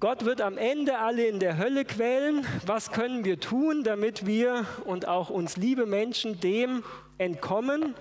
Gott 0.00 0.24
wird 0.24 0.40
am 0.40 0.58
Ende 0.58 0.98
alle 0.98 1.24
in 1.24 1.38
der 1.38 1.58
Hölle 1.58 1.84
quälen. 1.84 2.44
Was 2.66 2.90
können 2.90 3.24
wir 3.24 3.38
tun, 3.38 3.84
damit 3.84 4.26
wir 4.26 4.66
und 4.86 5.06
auch 5.06 5.30
uns 5.30 5.56
liebe 5.56 5.86
Menschen 5.86 6.40
dem 6.40 6.82
entkommen? 7.18 7.94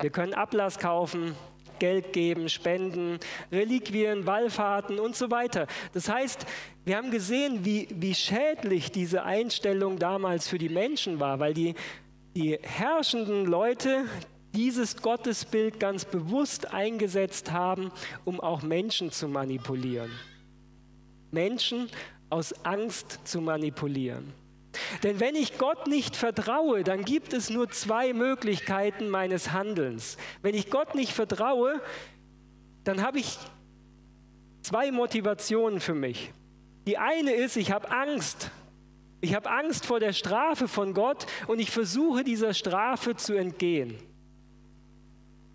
Wir 0.00 0.10
können 0.10 0.32
Ablass 0.32 0.78
kaufen, 0.78 1.34
Geld 1.78 2.12
geben, 2.12 2.48
Spenden, 2.48 3.18
Reliquien, 3.52 4.26
Wallfahrten 4.26 4.98
und 4.98 5.16
so 5.16 5.30
weiter. 5.30 5.66
Das 5.92 6.08
heißt, 6.08 6.46
wir 6.84 6.96
haben 6.96 7.10
gesehen, 7.10 7.64
wie, 7.64 7.88
wie 7.90 8.14
schädlich 8.14 8.90
diese 8.90 9.24
Einstellung 9.24 9.98
damals 9.98 10.48
für 10.48 10.58
die 10.58 10.68
Menschen 10.68 11.20
war, 11.20 11.40
weil 11.40 11.54
die, 11.54 11.74
die 12.34 12.58
herrschenden 12.62 13.46
Leute 13.46 14.06
dieses 14.54 14.96
Gottesbild 14.96 15.78
ganz 15.78 16.04
bewusst 16.04 16.72
eingesetzt 16.72 17.52
haben, 17.52 17.90
um 18.24 18.40
auch 18.40 18.62
Menschen 18.62 19.10
zu 19.10 19.28
manipulieren. 19.28 20.10
Menschen 21.30 21.88
aus 22.30 22.52
Angst 22.64 23.20
zu 23.24 23.40
manipulieren. 23.40 24.32
Denn 25.02 25.20
wenn 25.20 25.34
ich 25.34 25.58
Gott 25.58 25.86
nicht 25.86 26.16
vertraue, 26.16 26.84
dann 26.84 27.04
gibt 27.04 27.32
es 27.32 27.50
nur 27.50 27.70
zwei 27.70 28.12
Möglichkeiten 28.12 29.08
meines 29.08 29.52
Handelns. 29.52 30.16
Wenn 30.42 30.54
ich 30.54 30.70
Gott 30.70 30.94
nicht 30.94 31.12
vertraue, 31.12 31.80
dann 32.84 33.02
habe 33.02 33.18
ich 33.18 33.38
zwei 34.62 34.90
Motivationen 34.92 35.80
für 35.80 35.94
mich. 35.94 36.32
Die 36.86 36.98
eine 36.98 37.32
ist, 37.32 37.56
ich 37.56 37.72
habe 37.72 37.90
Angst. 37.90 38.50
Ich 39.20 39.34
habe 39.34 39.50
Angst 39.50 39.84
vor 39.84 39.98
der 39.98 40.12
Strafe 40.12 40.68
von 40.68 40.94
Gott 40.94 41.26
und 41.48 41.58
ich 41.58 41.70
versuche 41.70 42.22
dieser 42.22 42.54
Strafe 42.54 43.16
zu 43.16 43.34
entgehen. 43.34 43.96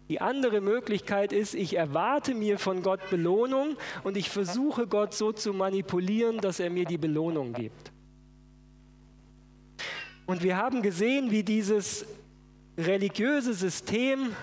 Die 0.10 0.20
andere 0.20 0.60
Möglichkeit 0.60 1.32
ist, 1.32 1.54
ich 1.54 1.78
erwarte 1.78 2.36
mir 2.36 2.60
von 2.60 2.84
Gott 2.84 3.10
Belohnung 3.10 3.78
und 4.04 4.18
ich 4.18 4.30
versuche 4.30 4.86
Gott 4.86 5.14
so 5.14 5.32
zu 5.32 5.54
manipulieren, 5.54 6.40
dass 6.40 6.60
er 6.60 6.70
mir 6.70 6.86
die 6.86 6.98
Belohnung 6.98 7.54
gibt. 7.54 7.93
Und 10.26 10.44
wir 10.44 10.58
haben 10.58 10.82
gesehen, 10.82 11.32
wie 11.32 11.44
dieses 11.44 12.06
religiöse 12.78 13.54
System 13.54 14.36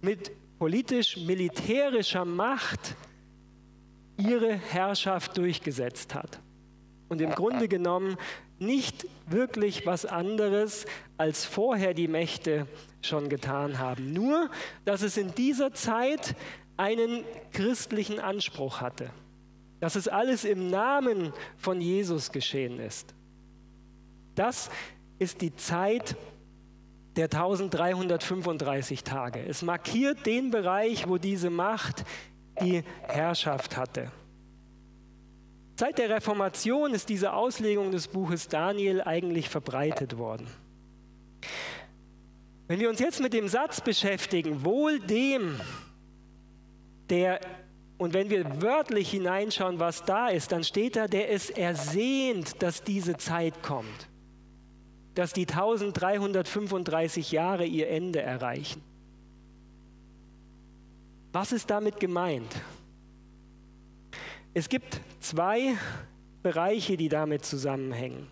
mit 0.00 0.30
politisch-militärischer 0.58 2.24
Macht 2.24 2.94
ihre 4.16 4.52
Herrschaft 4.52 5.36
durchgesetzt 5.36 6.14
hat. 6.14 6.40
Und 7.08 7.20
im 7.20 7.30
Grunde 7.30 7.68
genommen 7.68 8.16
nicht 8.58 9.06
wirklich 9.26 9.86
was 9.86 10.06
anderes, 10.06 10.86
als 11.16 11.44
vorher 11.44 11.94
die 11.94 12.08
Mächte 12.08 12.66
schon 13.02 13.28
getan 13.28 13.78
haben. 13.78 14.12
Nur, 14.12 14.50
dass 14.84 15.02
es 15.02 15.16
in 15.16 15.34
dieser 15.34 15.72
Zeit 15.74 16.36
einen 16.76 17.24
christlichen 17.52 18.20
Anspruch 18.20 18.80
hatte. 18.80 19.10
Dass 19.80 19.96
es 19.96 20.08
alles 20.08 20.44
im 20.44 20.70
Namen 20.70 21.32
von 21.56 21.80
Jesus 21.80 22.32
geschehen 22.32 22.78
ist. 22.78 23.14
Das 24.34 24.70
ist 25.18 25.40
die 25.40 25.54
Zeit 25.54 26.16
der 27.16 27.26
1335 27.26 29.04
Tage. 29.04 29.40
Es 29.40 29.62
markiert 29.62 30.26
den 30.26 30.50
Bereich, 30.50 31.08
wo 31.08 31.18
diese 31.18 31.50
Macht 31.50 32.04
die 32.60 32.82
Herrschaft 33.02 33.76
hatte. 33.76 34.10
Seit 35.76 35.98
der 35.98 36.10
Reformation 36.10 36.94
ist 36.94 37.08
diese 37.08 37.32
Auslegung 37.32 37.90
des 37.90 38.08
Buches 38.08 38.48
Daniel 38.48 39.02
eigentlich 39.02 39.48
verbreitet 39.48 40.18
worden. 40.18 40.46
Wenn 42.68 42.80
wir 42.80 42.88
uns 42.88 43.00
jetzt 43.00 43.20
mit 43.20 43.32
dem 43.32 43.48
Satz 43.48 43.80
beschäftigen, 43.80 44.64
wohl 44.64 45.00
dem, 45.00 45.60
der, 47.10 47.40
und 47.98 48.14
wenn 48.14 48.30
wir 48.30 48.62
wörtlich 48.62 49.10
hineinschauen, 49.10 49.80
was 49.80 50.04
da 50.04 50.28
ist, 50.28 50.52
dann 50.52 50.64
steht 50.64 50.96
da, 50.96 51.06
der 51.06 51.30
es 51.30 51.50
ersehnt, 51.50 52.62
dass 52.62 52.82
diese 52.82 53.16
Zeit 53.16 53.62
kommt 53.62 54.08
dass 55.14 55.32
die 55.32 55.46
1335 55.48 57.32
Jahre 57.32 57.64
ihr 57.64 57.88
Ende 57.88 58.20
erreichen. 58.20 58.82
Was 61.32 61.52
ist 61.52 61.70
damit 61.70 62.00
gemeint? 62.00 62.52
Es 64.52 64.68
gibt 64.68 65.00
zwei 65.20 65.76
Bereiche, 66.42 66.96
die 66.96 67.08
damit 67.08 67.44
zusammenhängen. 67.44 68.28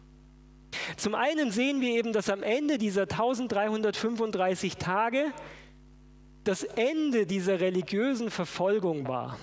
Zum 0.97 1.15
einen 1.15 1.51
sehen 1.51 1.81
wir 1.81 1.91
eben, 1.91 2.13
dass 2.13 2.31
am 2.31 2.43
Ende 2.43 2.79
dieser 2.79 3.03
1335 3.03 4.77
Tage 4.77 5.33
das 6.45 6.65
Ende 6.65 7.27
dieser 7.27 7.61
religiösen 7.61 8.31
Verfolgung 8.31 9.07
war 9.07 9.39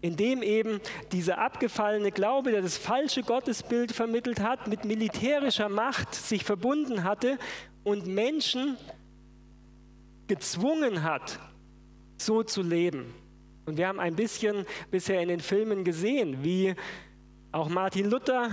in 0.00 0.16
dem 0.16 0.42
eben 0.42 0.80
dieser 1.12 1.38
abgefallene 1.38 2.12
Glaube, 2.12 2.52
der 2.52 2.62
das 2.62 2.76
falsche 2.76 3.22
Gottesbild 3.22 3.92
vermittelt 3.92 4.40
hat, 4.40 4.68
mit 4.68 4.84
militärischer 4.84 5.68
Macht 5.68 6.14
sich 6.14 6.44
verbunden 6.44 7.04
hatte 7.04 7.38
und 7.82 8.06
Menschen 8.06 8.76
gezwungen 10.28 11.02
hat, 11.02 11.40
so 12.16 12.42
zu 12.42 12.62
leben. 12.62 13.14
Und 13.66 13.76
wir 13.76 13.88
haben 13.88 14.00
ein 14.00 14.14
bisschen 14.14 14.66
bisher 14.90 15.20
in 15.20 15.28
den 15.28 15.40
Filmen 15.40 15.84
gesehen, 15.84 16.44
wie 16.44 16.74
auch 17.50 17.68
Martin 17.68 18.08
Luther 18.08 18.50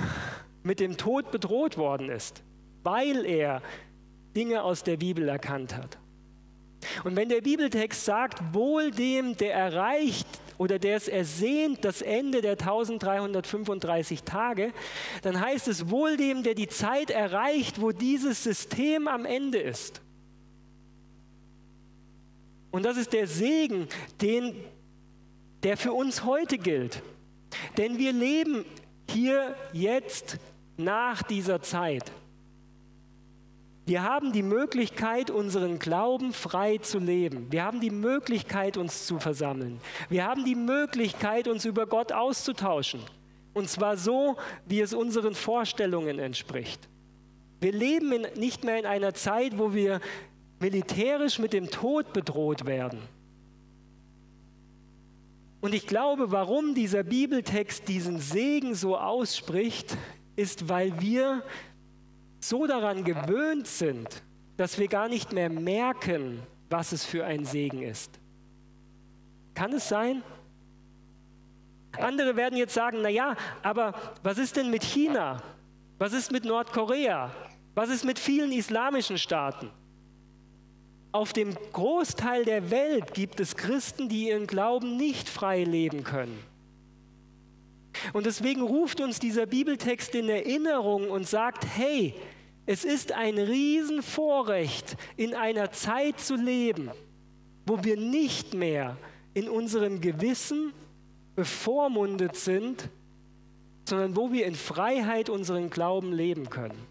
mit 0.64 0.80
dem 0.80 0.98
Tod 0.98 1.32
bedroht 1.32 1.78
worden 1.78 2.10
ist, 2.10 2.44
weil 2.84 3.26
er 3.26 3.62
Dinge 4.36 4.64
aus 4.64 4.84
der 4.84 4.98
Bibel 4.98 5.30
erkannt 5.30 5.76
hat. 5.76 5.98
Und 7.04 7.16
wenn 7.16 7.30
der 7.30 7.42
Bibeltext 7.42 8.04
sagt, 8.04 8.54
wohl 8.54 8.92
dem, 8.92 9.38
der 9.38 9.54
erreicht 9.54 10.28
oder 10.58 10.80
der 10.80 10.96
es 10.96 11.08
ersehnt, 11.08 11.84
das 11.84 12.02
Ende 12.02 12.42
der 12.42 12.54
1335 12.54 14.24
Tage, 14.24 14.74
dann 15.22 15.40
heißt 15.40 15.68
es 15.68 15.90
wohl 15.90 16.18
dem, 16.18 16.44
der 16.44 16.56
die 16.56 16.68
Zeit 16.68 17.10
erreicht, 17.10 17.82
wo 17.82 17.92
dieses 17.92 18.44
System 18.44 19.08
am 19.08 19.26
Ende 19.26 19.60
ist. 19.60 20.02
Und 22.72 22.84
das 22.84 22.98
ist 22.98 23.14
der 23.14 23.28
Segen, 23.28 23.88
den, 24.22 24.56
der 25.64 25.78
für 25.78 25.94
uns 25.94 26.26
heute 26.26 26.58
gilt. 26.58 27.02
Denn 27.78 27.98
wir 27.98 28.12
leben 28.12 28.66
hier 29.10 29.56
jetzt 29.72 30.38
nach 30.78 31.24
dieser 31.24 31.62
Zeit. 31.62 32.12
Wir 33.86 34.02
haben 34.02 34.32
die 34.32 34.42
Möglichkeit, 34.42 35.30
unseren 35.30 35.78
Glauben 35.78 36.34
frei 36.34 36.80
zu 36.80 36.98
leben. 36.98 37.52
Wir 37.52 37.64
haben 37.64 37.82
die 37.82 37.92
Möglichkeit, 37.92 38.78
uns 38.78 39.06
zu 39.06 39.20
versammeln. 39.20 39.80
Wir 40.10 40.26
haben 40.26 40.44
die 40.44 40.56
Möglichkeit, 40.56 41.48
uns 41.48 41.66
über 41.66 41.86
Gott 41.86 42.12
auszutauschen. 42.12 43.02
Und 43.54 43.70
zwar 43.70 43.96
so, 43.96 44.38
wie 44.66 44.82
es 44.82 44.94
unseren 44.94 45.36
Vorstellungen 45.36 46.18
entspricht. 46.18 46.90
Wir 47.62 47.72
leben 47.72 48.12
in, 48.12 48.40
nicht 48.40 48.64
mehr 48.64 48.80
in 48.80 48.88
einer 48.88 49.14
Zeit, 49.14 49.60
wo 49.60 49.74
wir 49.74 50.02
militärisch 50.60 51.38
mit 51.38 51.54
dem 51.54 51.70
Tod 51.70 52.12
bedroht 52.12 52.66
werden. 52.66 53.00
Und 55.62 55.76
ich 55.76 55.86
glaube, 55.86 56.32
warum 56.32 56.74
dieser 56.74 57.04
Bibeltext 57.04 57.88
diesen 57.88 58.20
Segen 58.20 58.74
so 58.74 58.98
ausspricht, 58.98 59.96
ist, 60.36 60.70
weil 60.70 61.00
wir 61.00 61.44
so 62.50 62.68
daran 62.68 63.04
gewöhnt 63.04 63.68
sind, 63.68 64.24
dass 64.58 64.78
wir 64.80 64.88
gar 64.88 65.08
nicht 65.08 65.34
mehr 65.34 65.50
merken, 65.50 66.42
was 66.70 66.92
es 66.92 67.06
für 67.06 67.26
ein 67.26 67.46
Segen 67.46 67.82
ist. 67.82 68.20
Kann 69.54 69.74
es 69.74 69.88
sein? 69.88 70.24
Andere 71.98 72.36
werden 72.36 72.58
jetzt 72.58 72.74
sagen, 72.74 73.00
na 73.02 73.10
ja, 73.10 73.36
aber 73.62 73.94
was 74.24 74.38
ist 74.38 74.58
denn 74.58 74.70
mit 74.70 74.84
China? 74.84 75.42
Was 75.98 76.14
ist 76.14 76.32
mit 76.32 76.44
Nordkorea? 76.44 77.32
Was 77.74 77.90
ist 77.90 78.04
mit 78.04 78.20
vielen 78.20 78.52
islamischen 78.52 79.18
Staaten? 79.18 79.70
Auf 81.12 81.32
dem 81.32 81.56
Großteil 81.72 82.44
der 82.44 82.72
Welt 82.72 83.14
gibt 83.14 83.40
es 83.40 83.56
Christen, 83.56 84.10
die 84.10 84.28
ihren 84.28 84.48
Glauben 84.48 84.98
nicht 84.98 85.30
frei 85.30 85.64
leben 85.64 86.04
können. 86.04 86.38
Und 88.12 88.26
deswegen 88.26 88.62
ruft 88.62 89.00
uns 89.00 89.20
dieser 89.20 89.46
Bibeltext 89.46 90.14
in 90.16 90.28
Erinnerung 90.28 91.10
und 91.10 91.28
sagt, 91.28 91.66
hey, 91.66 92.14
es 92.66 92.84
ist 92.84 93.12
ein 93.12 93.38
Riesenvorrecht, 93.38 94.98
in 95.18 95.36
einer 95.36 95.72
Zeit 95.72 96.20
zu 96.20 96.36
leben, 96.36 96.90
wo 97.66 97.84
wir 97.84 97.98
nicht 97.98 98.54
mehr 98.54 98.98
in 99.34 99.50
unserem 99.50 100.02
Gewissen 100.02 100.74
bevormundet 101.36 102.36
sind, 102.36 102.90
sondern 103.88 104.16
wo 104.16 104.32
wir 104.32 104.46
in 104.48 104.56
Freiheit 104.56 105.30
unseren 105.30 105.70
Glauben 105.70 106.12
leben 106.12 106.50
können. 106.50 106.88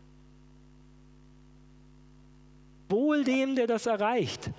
Wohl 2.88 3.24
dem, 3.24 3.56
der 3.56 3.66
das 3.66 3.86
erreicht. 3.86 4.50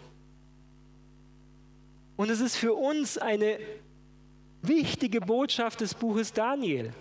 Und 2.18 2.30
es 2.30 2.42
ist 2.42 2.58
für 2.58 2.74
uns 2.74 3.18
eine 3.18 3.60
wichtige 4.62 5.22
Botschaft 5.22 5.82
des 5.82 5.94
Buches 5.94 6.34
Daniel, 6.34 6.92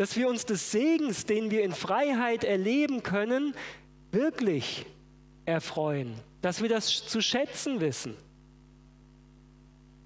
dass 0.00 0.16
wir 0.16 0.30
uns 0.30 0.46
des 0.46 0.70
Segens, 0.70 1.26
den 1.26 1.50
wir 1.50 1.62
in 1.62 1.74
Freiheit 1.74 2.42
erleben 2.42 3.02
können, 3.02 3.54
wirklich 4.12 4.86
erfreuen, 5.44 6.14
dass 6.40 6.62
wir 6.62 6.70
das 6.70 7.06
zu 7.06 7.20
schätzen 7.20 7.82
wissen. 7.82 8.16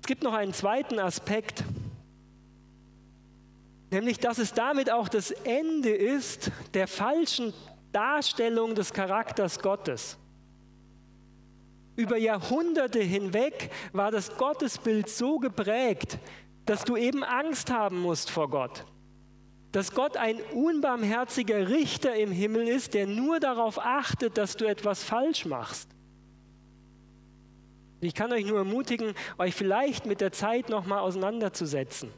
Es 0.00 0.08
gibt 0.08 0.24
noch 0.24 0.32
einen 0.32 0.52
zweiten 0.52 0.98
Aspekt, 0.98 1.62
nämlich 3.92 4.18
dass 4.18 4.38
es 4.38 4.52
damit 4.52 4.90
auch 4.90 5.08
das 5.08 5.30
Ende 5.30 5.90
ist 5.90 6.50
der 6.74 6.88
falschen 6.88 7.54
Darstellung 7.92 8.74
des 8.74 8.92
Charakters 8.92 9.60
Gottes. 9.60 10.18
Über 11.94 12.16
Jahrhunderte 12.16 12.98
hinweg 12.98 13.70
war 13.92 14.10
das 14.10 14.36
Gottesbild 14.38 15.08
so 15.08 15.38
geprägt, 15.38 16.18
dass 16.66 16.82
du 16.82 16.96
eben 16.96 17.22
Angst 17.22 17.70
haben 17.70 18.00
musst 18.00 18.28
vor 18.28 18.50
Gott. 18.50 18.84
Dass 19.74 19.90
Gott 19.90 20.16
ein 20.16 20.40
unbarmherziger 20.52 21.68
Richter 21.68 22.14
im 22.14 22.30
Himmel 22.30 22.68
ist, 22.68 22.94
der 22.94 23.08
nur 23.08 23.40
darauf 23.40 23.84
achtet, 23.84 24.38
dass 24.38 24.56
du 24.56 24.66
etwas 24.66 25.02
falsch 25.02 25.46
machst. 25.46 25.90
Ich 28.00 28.14
kann 28.14 28.32
euch 28.32 28.46
nur 28.46 28.58
ermutigen, 28.58 29.14
euch 29.36 29.52
vielleicht 29.52 30.06
mit 30.06 30.20
der 30.20 30.30
Zeit 30.30 30.68
nochmal 30.68 31.00
auseinanderzusetzen, 31.00 32.10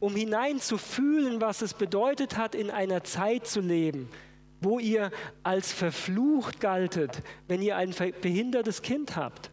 um 0.00 0.16
hineinzufühlen, 0.16 1.40
was 1.40 1.62
es 1.62 1.74
bedeutet 1.74 2.36
hat, 2.36 2.56
in 2.56 2.72
einer 2.72 3.04
Zeit 3.04 3.46
zu 3.46 3.60
leben, 3.60 4.08
wo 4.60 4.80
ihr 4.80 5.12
als 5.44 5.72
verflucht 5.72 6.58
galtet, 6.58 7.22
wenn 7.46 7.62
ihr 7.62 7.76
ein 7.76 7.94
behindertes 8.20 8.82
Kind 8.82 9.14
habt, 9.14 9.52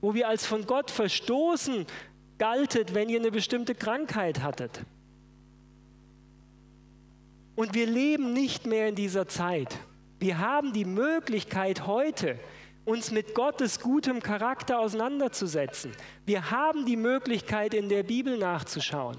wo 0.00 0.14
wir 0.14 0.26
als 0.26 0.46
von 0.46 0.66
Gott 0.66 0.90
verstoßen 0.90 1.86
galtet, 2.38 2.92
wenn 2.92 3.08
ihr 3.08 3.20
eine 3.20 3.30
bestimmte 3.30 3.76
Krankheit 3.76 4.42
hattet. 4.42 4.80
Und 7.58 7.74
wir 7.74 7.86
leben 7.86 8.34
nicht 8.34 8.68
mehr 8.68 8.86
in 8.86 8.94
dieser 8.94 9.26
Zeit. 9.26 9.76
Wir 10.20 10.38
haben 10.38 10.72
die 10.72 10.84
Möglichkeit 10.84 11.88
heute, 11.88 12.38
uns 12.84 13.10
mit 13.10 13.34
Gottes 13.34 13.80
gutem 13.80 14.22
Charakter 14.22 14.78
auseinanderzusetzen. 14.78 15.90
Wir 16.24 16.52
haben 16.52 16.86
die 16.86 16.96
Möglichkeit, 16.96 17.74
in 17.74 17.88
der 17.88 18.04
Bibel 18.04 18.38
nachzuschauen. 18.38 19.16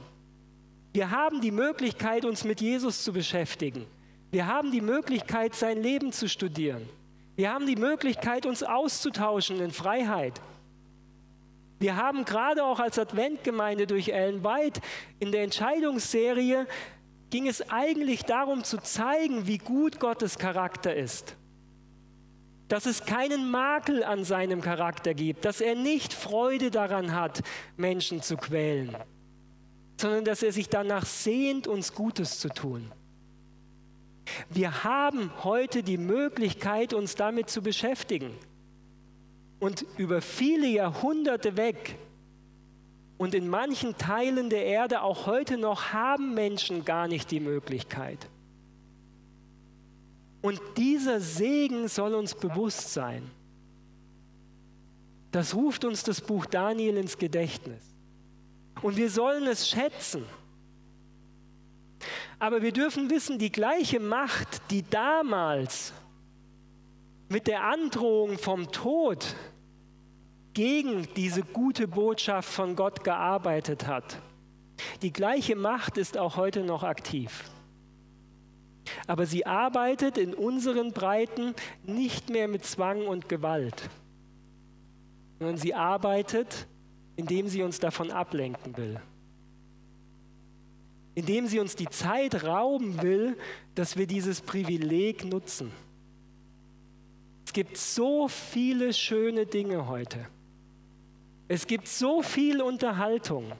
Wir 0.94 1.12
haben 1.12 1.42
die 1.42 1.52
Möglichkeit, 1.52 2.24
uns 2.24 2.46
mit 2.46 2.62
Jesus 2.62 3.04
zu 3.04 3.12
beschäftigen. 3.12 3.86
Wir 4.32 4.48
haben 4.48 4.72
die 4.72 4.80
Möglichkeit, 4.80 5.54
sein 5.54 5.84
Leben 5.84 6.14
zu 6.14 6.30
studieren. 6.30 6.88
Wir 7.36 7.52
haben 7.52 7.68
die 7.68 7.76
Möglichkeit, 7.76 8.46
uns 8.46 8.64
auszutauschen 8.64 9.60
in 9.60 9.72
Freiheit. 9.72 10.40
Wir 11.78 11.98
haben 11.98 12.24
gerade 12.24 12.64
auch 12.64 12.80
als 12.80 12.98
Adventgemeinde 12.98 13.86
durch 13.86 14.08
Ellen 14.08 14.46
White 14.46 14.80
in 15.20 15.34
der 15.34 15.44
Entscheidungsserie 15.44 16.68
ging 17.30 17.48
es 17.48 17.70
eigentlich 17.70 18.24
darum 18.24 18.64
zu 18.64 18.78
zeigen, 18.78 19.48
wie 19.48 19.58
gut 19.58 20.00
Gottes 20.00 20.38
Charakter 20.38 20.96
ist. 20.96 21.36
Dass 22.68 22.86
es 22.86 23.06
keinen 23.06 23.50
Makel 23.50 24.04
an 24.04 24.24
seinem 24.24 24.62
Charakter 24.62 25.14
gibt, 25.14 25.46
dass 25.46 25.62
er 25.62 25.76
nicht 25.76 26.14
Freude 26.14 26.72
daran 26.72 27.14
hat, 27.14 27.42
Menschen 27.78 28.22
zu 28.22 28.38
quälen, 28.38 28.96
sondern 30.00 30.26
dass 30.26 30.44
er 30.44 30.52
sich 30.52 30.70
danach 30.70 31.06
sehnt, 31.06 31.68
uns 31.68 31.94
Gutes 31.94 32.40
zu 32.40 32.50
tun. 32.50 32.92
Wir 34.50 34.84
haben 34.84 35.32
heute 35.44 35.82
die 35.82 35.98
Möglichkeit, 35.98 36.94
uns 36.94 37.16
damit 37.16 37.50
zu 37.50 37.62
beschäftigen. 37.62 38.32
Und 39.60 39.86
über 39.98 40.22
viele 40.22 40.68
Jahrhunderte 40.68 41.58
weg 41.58 41.98
und 43.20 43.36
in 43.36 43.50
manchen 43.50 43.98
Teilen 43.98 44.50
der 44.50 44.66
Erde 44.66 45.02
auch 45.02 45.28
heute 45.28 45.58
noch 45.58 45.92
haben 45.92 46.34
Menschen 46.34 46.86
gar 46.86 47.10
nicht 47.10 47.30
die 47.32 47.42
Möglichkeit. 47.42 48.30
Und 50.42 50.62
dieser 50.78 51.20
Segen 51.20 51.90
soll 51.90 52.16
uns 52.16 52.34
bewusst 52.34 52.94
sein. 52.94 53.30
Das 55.32 55.54
ruft 55.54 55.84
uns 55.84 56.04
das 56.04 56.22
Buch 56.22 56.46
Daniel 56.46 56.96
ins 56.96 57.18
Gedächtnis. 57.18 57.84
Und 58.82 58.96
wir 58.96 59.10
sollen 59.10 59.48
es 59.48 59.68
schätzen. 59.68 60.24
Aber 62.40 62.62
wir 62.62 62.72
dürfen 62.72 63.10
wissen, 63.10 63.38
die 63.38 63.52
gleiche 63.52 64.00
Macht, 64.00 64.72
die 64.72 64.84
damals 64.90 65.92
mit 67.28 67.48
der 67.48 67.66
Androhung 67.66 68.38
vom 68.38 68.72
Tod 68.72 69.36
gegen 70.54 71.08
diese 71.16 71.42
gute 71.42 71.88
Botschaft 71.88 72.50
von 72.50 72.76
Gott 72.76 73.04
gearbeitet 73.04 73.88
hat, 73.88 74.22
die 75.02 75.14
gleiche 75.14 75.56
Macht 75.56 75.98
ist 75.98 76.18
auch 76.18 76.38
heute 76.38 76.64
noch 76.64 76.84
aktiv. 76.84 77.44
Aber 79.08 79.26
sie 79.26 79.46
arbeitet 79.46 80.18
in 80.18 80.34
unseren 80.34 80.94
Breiten 80.94 81.54
nicht 81.84 82.30
mehr 82.30 82.48
mit 82.48 82.66
Zwang 82.66 83.06
und 83.06 83.30
Gewalt, 83.30 83.90
sondern 85.38 85.58
sie 85.58 85.74
arbeitet, 85.74 86.68
indem 87.16 87.48
sie 87.48 87.62
uns 87.62 87.80
davon 87.80 88.10
ablenken 88.10 88.76
will 88.78 89.00
indem 91.20 91.48
sie 91.48 91.60
uns 91.60 91.76
die 91.76 91.90
Zeit 91.90 92.46
rauben 92.46 93.02
will, 93.02 93.38
dass 93.76 93.98
wir 93.98 94.08
dieses 94.08 94.42
Privileg 94.42 95.26
nutzen. 95.26 95.70
Es 97.46 97.52
gibt 97.52 97.76
so 97.76 98.30
viele 98.30 98.94
schöne 98.94 99.46
Dinge 99.46 99.88
heute. 99.88 100.28
Es 101.50 101.66
gibt 101.66 101.88
so 101.88 102.22
viel 102.22 102.62
Unterhaltung. 102.62 103.52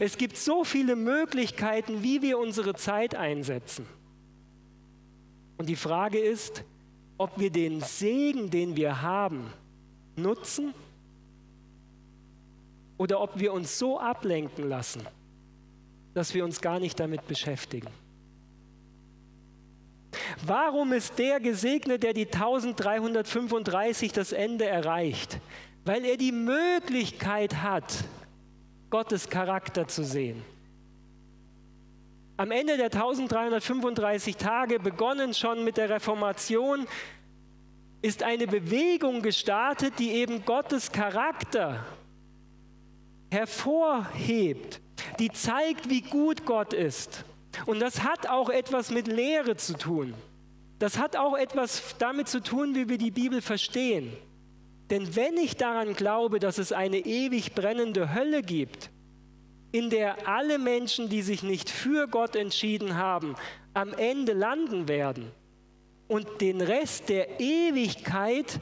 Es 0.00 0.18
gibt 0.18 0.36
so 0.36 0.64
viele 0.64 0.96
Möglichkeiten, 0.96 2.02
wie 2.02 2.20
wir 2.20 2.38
unsere 2.38 2.74
Zeit 2.74 3.14
einsetzen. 3.14 3.86
Und 5.56 5.68
die 5.68 5.76
Frage 5.76 6.18
ist, 6.18 6.64
ob 7.16 7.38
wir 7.38 7.50
den 7.50 7.80
Segen, 7.80 8.50
den 8.50 8.76
wir 8.76 9.02
haben, 9.02 9.52
nutzen 10.16 10.74
oder 12.98 13.20
ob 13.20 13.38
wir 13.38 13.52
uns 13.52 13.78
so 13.78 14.00
ablenken 14.00 14.68
lassen, 14.68 15.06
dass 16.14 16.34
wir 16.34 16.44
uns 16.44 16.60
gar 16.60 16.80
nicht 16.80 16.98
damit 16.98 17.28
beschäftigen. 17.28 17.88
Warum 20.44 20.92
ist 20.92 21.20
der 21.20 21.38
gesegnet, 21.38 22.02
der 22.02 22.14
die 22.14 22.26
1335 22.26 24.12
das 24.12 24.32
Ende 24.32 24.66
erreicht? 24.66 25.38
Weil 25.84 26.04
er 26.04 26.16
die 26.16 26.32
Möglichkeit 26.32 27.62
hat, 27.62 28.04
Gottes 28.90 29.28
Charakter 29.28 29.88
zu 29.88 30.04
sehen. 30.04 30.44
Am 32.36 32.50
Ende 32.50 32.76
der 32.76 32.86
1335 32.86 34.36
Tage, 34.36 34.78
begonnen 34.78 35.34
schon 35.34 35.64
mit 35.64 35.76
der 35.76 35.90
Reformation, 35.90 36.86
ist 38.02 38.22
eine 38.22 38.46
Bewegung 38.46 39.22
gestartet, 39.22 39.98
die 39.98 40.10
eben 40.10 40.44
Gottes 40.44 40.90
Charakter 40.90 41.84
hervorhebt, 43.30 44.80
die 45.18 45.30
zeigt, 45.30 45.88
wie 45.88 46.02
gut 46.02 46.44
Gott 46.44 46.74
ist. 46.74 47.24
Und 47.66 47.80
das 47.80 48.02
hat 48.02 48.28
auch 48.28 48.50
etwas 48.50 48.90
mit 48.90 49.06
Lehre 49.06 49.56
zu 49.56 49.76
tun. 49.76 50.14
Das 50.78 50.98
hat 50.98 51.16
auch 51.16 51.36
etwas 51.36 51.96
damit 51.98 52.28
zu 52.28 52.42
tun, 52.42 52.74
wie 52.74 52.88
wir 52.88 52.98
die 52.98 53.10
Bibel 53.10 53.40
verstehen. 53.40 54.12
Denn 54.92 55.16
wenn 55.16 55.38
ich 55.38 55.56
daran 55.56 55.94
glaube, 55.94 56.38
dass 56.38 56.58
es 56.58 56.70
eine 56.70 56.98
ewig 56.98 57.54
brennende 57.54 58.12
Hölle 58.12 58.42
gibt, 58.42 58.90
in 59.72 59.88
der 59.88 60.28
alle 60.28 60.58
Menschen, 60.58 61.08
die 61.08 61.22
sich 61.22 61.42
nicht 61.42 61.70
für 61.70 62.08
Gott 62.08 62.36
entschieden 62.36 62.96
haben, 62.96 63.34
am 63.72 63.94
Ende 63.94 64.34
landen 64.34 64.88
werden 64.88 65.32
und 66.08 66.42
den 66.42 66.60
Rest 66.60 67.08
der 67.08 67.40
Ewigkeit 67.40 68.60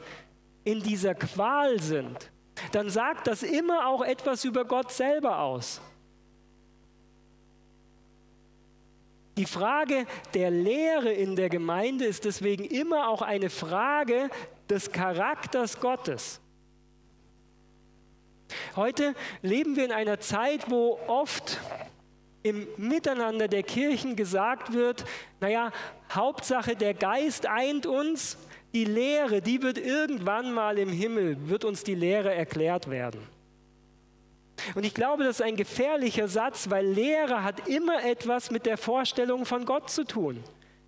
in 0.63 0.81
dieser 0.81 1.15
Qual 1.15 1.81
sind, 1.81 2.31
dann 2.71 2.89
sagt 2.89 3.27
das 3.27 3.43
immer 3.43 3.89
auch 3.89 4.01
etwas 4.01 4.45
über 4.45 4.63
Gott 4.63 4.89
selber 4.89 5.39
aus. 5.39 5.81
Die 9.37 9.45
Frage 9.45 10.05
der 10.33 10.49
Lehre 10.49 11.11
in 11.11 11.35
der 11.35 11.49
Gemeinde 11.49 12.05
ist 12.05 12.23
deswegen 12.23 12.63
immer 12.63 13.09
auch 13.09 13.21
eine 13.21 13.49
Frage 13.49 14.29
des 14.71 14.91
Charakters 14.91 15.79
Gottes. 15.79 16.39
Heute 18.75 19.13
leben 19.41 19.75
wir 19.75 19.85
in 19.85 19.91
einer 19.91 20.19
Zeit, 20.19 20.71
wo 20.71 20.97
oft 21.07 21.59
im 22.43 22.67
Miteinander 22.77 23.47
der 23.47 23.63
Kirchen 23.63 24.15
gesagt 24.15 24.73
wird, 24.73 25.05
naja, 25.39 25.71
Hauptsache 26.11 26.75
der 26.75 26.93
Geist 26.93 27.45
eint 27.45 27.85
uns, 27.85 28.37
die 28.73 28.85
Lehre, 28.85 29.41
die 29.41 29.61
wird 29.61 29.77
irgendwann 29.77 30.53
mal 30.53 30.77
im 30.77 30.89
Himmel, 30.89 31.49
wird 31.49 31.65
uns 31.65 31.83
die 31.83 31.95
Lehre 31.95 32.33
erklärt 32.33 32.89
werden. 32.89 33.21
Und 34.75 34.85
ich 34.85 34.93
glaube, 34.93 35.23
das 35.23 35.39
ist 35.39 35.45
ein 35.45 35.55
gefährlicher 35.55 36.27
Satz, 36.27 36.69
weil 36.69 36.85
Lehre 36.85 37.43
hat 37.43 37.67
immer 37.67 38.03
etwas 38.03 38.51
mit 38.51 38.65
der 38.65 38.77
Vorstellung 38.77 39.45
von 39.45 39.65
Gott 39.65 39.89
zu 39.89 40.05
tun. 40.05 40.41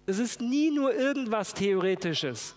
Es 0.05 0.19
ist 0.19 0.41
nie 0.41 0.71
nur 0.71 0.93
irgendwas 0.93 1.53
Theoretisches. 1.53 2.55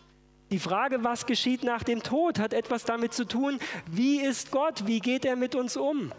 Die 0.50 0.59
Frage, 0.61 1.02
was 1.02 1.26
geschieht 1.26 1.64
nach 1.64 1.82
dem 1.82 2.02
Tod, 2.02 2.38
hat 2.38 2.52
etwas 2.52 2.85
damit 2.85 3.12
zu 3.12 3.24
tun, 3.24 3.59
wie 3.90 4.20
ist 4.20 4.52
Gott, 4.52 4.87
wie 4.87 5.00
geht 5.00 5.24
er 5.24 5.37
mit 5.37 5.54
uns 5.54 5.76
um. 5.76 6.12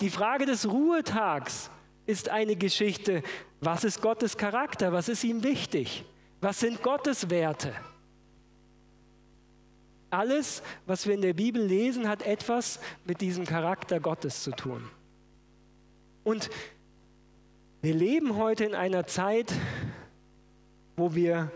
Die 0.00 0.10
Frage 0.10 0.46
des 0.46 0.68
Ruhetags 0.68 1.70
ist 2.06 2.28
eine 2.28 2.56
Geschichte, 2.56 3.22
was 3.60 3.84
ist 3.84 4.02
Gottes 4.02 4.36
Charakter, 4.36 4.92
was 4.92 5.08
ist 5.08 5.24
ihm 5.24 5.42
wichtig, 5.42 6.04
was 6.40 6.60
sind 6.60 6.82
Gottes 6.82 7.30
Werte. 7.30 7.72
Alles, 10.10 10.62
was 10.84 11.06
wir 11.06 11.14
in 11.14 11.22
der 11.22 11.32
Bibel 11.32 11.64
lesen, 11.64 12.06
hat 12.06 12.22
etwas 12.22 12.78
mit 13.06 13.22
diesem 13.22 13.46
Charakter 13.46 13.98
Gottes 13.98 14.42
zu 14.42 14.50
tun. 14.50 14.90
Und 16.24 16.50
wir 17.80 17.94
leben 17.94 18.36
heute 18.36 18.64
in 18.64 18.74
einer 18.74 19.06
Zeit, 19.06 19.52
wo 20.96 21.14
wir 21.14 21.50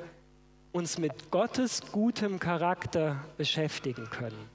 uns 0.76 0.98
mit 0.98 1.30
Gottes 1.30 1.80
gutem 1.90 2.38
Charakter 2.38 3.24
beschäftigen 3.38 4.10
können. 4.10 4.50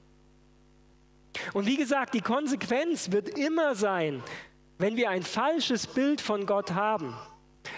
Und 1.52 1.66
wie 1.66 1.76
gesagt, 1.76 2.14
die 2.14 2.20
Konsequenz 2.20 3.10
wird 3.10 3.28
immer 3.28 3.74
sein, 3.74 4.22
wenn 4.78 4.96
wir 4.96 5.10
ein 5.10 5.24
falsches 5.24 5.88
Bild 5.88 6.20
von 6.20 6.46
Gott 6.46 6.74
haben, 6.74 7.16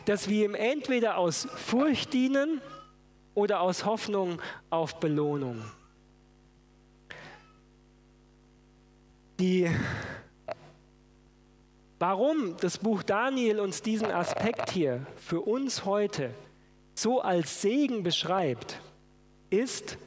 dass 0.05 0.29
wir 0.29 0.45
ihm 0.45 0.55
entweder 0.55 1.17
aus 1.17 1.49
Furcht 1.57 2.13
dienen 2.13 2.61
oder 3.35 3.61
aus 3.61 3.87
Hoffnung 3.87 4.41
auf 4.69 5.01
Belohnung. 5.01 5.63
Die, 9.41 9.71
warum 11.99 12.57
das 12.59 12.77
Buch 12.79 13.03
Daniel 13.03 13.61
uns 13.61 13.81
diesen 13.81 14.11
Aspekt 14.11 14.71
hier 14.71 15.07
für 15.17 15.41
uns 15.41 15.87
heute 15.87 16.31
so 16.95 17.21
als 17.21 17.61
Segen 17.61 18.03
beschreibt, 18.03 18.81
ist, 19.51 19.99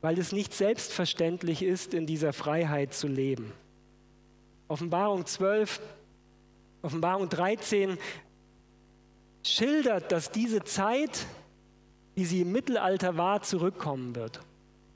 weil 0.00 0.18
es 0.18 0.32
nicht 0.32 0.54
selbstverständlich 0.54 1.62
ist, 1.62 1.94
in 1.94 2.06
dieser 2.06 2.32
Freiheit 2.32 2.94
zu 2.94 3.08
leben. 3.08 3.52
Offenbarung 4.68 5.26
12, 5.26 5.80
Offenbarung 6.82 7.28
13 7.28 7.98
schildert, 9.42 10.12
dass 10.12 10.30
diese 10.30 10.62
Zeit, 10.62 11.26
wie 12.14 12.24
sie 12.24 12.42
im 12.42 12.52
Mittelalter 12.52 13.16
war, 13.16 13.42
zurückkommen 13.42 14.14
wird, 14.14 14.40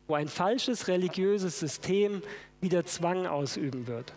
wo 0.07 0.15
ein 0.15 0.29
falsches 0.29 0.89
religiöses 0.89 1.59
System 1.59 2.23
wieder 2.61 2.85
Zwang 2.85 3.27
ausüben 3.27 3.87
wird. 3.87 4.13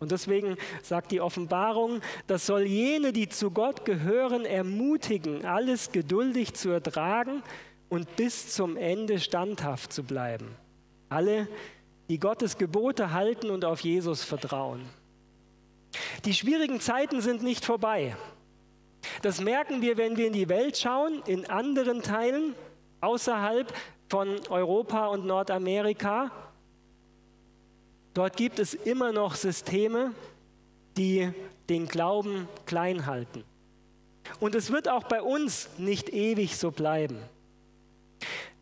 Und 0.00 0.12
deswegen 0.12 0.56
sagt 0.82 1.12
die 1.12 1.20
Offenbarung, 1.20 2.00
das 2.26 2.46
soll 2.46 2.62
jene, 2.62 3.12
die 3.12 3.28
zu 3.28 3.50
Gott 3.50 3.84
gehören, 3.84 4.46
ermutigen, 4.46 5.44
alles 5.44 5.92
geduldig 5.92 6.54
zu 6.54 6.70
ertragen 6.70 7.42
und 7.90 8.16
bis 8.16 8.52
zum 8.54 8.76
Ende 8.76 9.20
standhaft 9.20 9.92
zu 9.92 10.02
bleiben. 10.02 10.56
Alle, 11.10 11.48
die 12.08 12.18
Gottes 12.18 12.56
Gebote 12.56 13.12
halten 13.12 13.50
und 13.50 13.64
auf 13.64 13.80
Jesus 13.80 14.24
vertrauen. 14.24 14.80
Die 16.24 16.34
schwierigen 16.34 16.80
Zeiten 16.80 17.20
sind 17.20 17.42
nicht 17.42 17.64
vorbei. 17.64 18.16
Das 19.22 19.40
merken 19.40 19.82
wir, 19.82 19.96
wenn 19.96 20.16
wir 20.16 20.26
in 20.26 20.32
die 20.32 20.48
Welt 20.48 20.78
schauen, 20.78 21.22
in 21.26 21.48
anderen 21.48 22.00
Teilen 22.00 22.54
außerhalb 23.00 23.72
von 24.08 24.40
Europa 24.48 25.06
und 25.06 25.26
Nordamerika 25.26 26.30
Dort 28.20 28.36
gibt 28.36 28.58
es 28.58 28.74
immer 28.74 29.12
noch 29.12 29.34
Systeme, 29.34 30.12
die 30.98 31.32
den 31.70 31.88
Glauben 31.88 32.46
klein 32.66 33.06
halten. 33.06 33.44
Und 34.40 34.54
es 34.54 34.70
wird 34.70 34.90
auch 34.90 35.04
bei 35.04 35.22
uns 35.22 35.70
nicht 35.78 36.10
ewig 36.10 36.58
so 36.58 36.70
bleiben. 36.70 37.16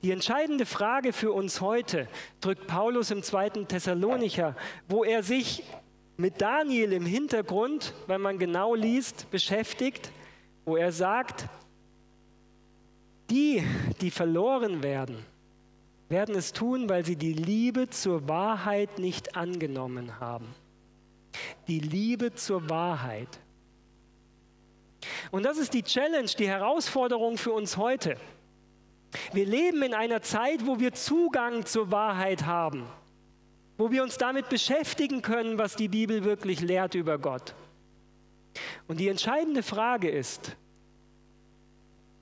Die 0.05 0.13
entscheidende 0.13 0.65
Frage 0.65 1.13
für 1.13 1.33
uns 1.33 1.61
heute 1.61 2.07
drückt 2.41 2.69
Paulus 2.69 3.11
im 3.11 3.25
zweiten 3.25 3.67
Thessalonicher, 3.67 4.55
wo 4.87 5.03
er 5.03 5.25
sich 5.25 5.65
mit 6.17 6.41
Daniel 6.41 6.93
im 6.93 7.05
Hintergrund, 7.05 7.95
wenn 8.07 8.21
man 8.21 8.39
genau 8.39 8.77
liest, 8.77 9.29
beschäftigt, 9.33 10.13
wo 10.67 10.77
er 10.77 10.93
sagt, 10.93 11.49
die, 13.29 13.67
die 14.01 14.13
verloren 14.13 14.85
werden, 14.85 15.17
werden 16.09 16.35
es 16.35 16.53
tun, 16.53 16.89
weil 16.89 17.05
sie 17.05 17.17
die 17.17 17.33
Liebe 17.33 17.91
zur 17.91 18.29
Wahrheit 18.29 18.99
nicht 18.99 19.37
angenommen 19.37 20.21
haben. 20.21 20.47
Die 21.67 21.81
Liebe 21.81 22.35
zur 22.35 22.69
Wahrheit. 22.71 23.29
Und 25.31 25.45
das 25.45 25.59
ist 25.59 25.75
die 25.75 25.83
Challenge, 25.83 26.31
die 26.39 26.49
Herausforderung 26.49 27.37
für 27.37 27.53
uns 27.53 27.77
heute. 27.77 28.17
Wir 29.33 29.47
leben 29.47 29.83
in 29.83 29.95
einer 29.95 30.23
Zeit, 30.23 30.67
wo 30.67 30.81
wir 30.81 30.93
Zugang 30.93 31.65
zur 31.67 31.91
Wahrheit 31.91 32.47
haben, 32.47 32.87
wo 33.77 33.91
wir 33.91 34.03
uns 34.03 34.19
damit 34.19 34.49
beschäftigen 34.49 35.23
können, 35.23 35.59
was 35.59 35.77
die 35.77 35.89
Bibel 35.89 36.25
wirklich 36.25 36.61
lehrt 36.61 36.95
über 36.95 37.19
Gott. 37.19 37.55
Und 38.87 38.99
die 38.99 39.09
entscheidende 39.09 39.63
Frage 39.63 40.11
ist, 40.11 40.57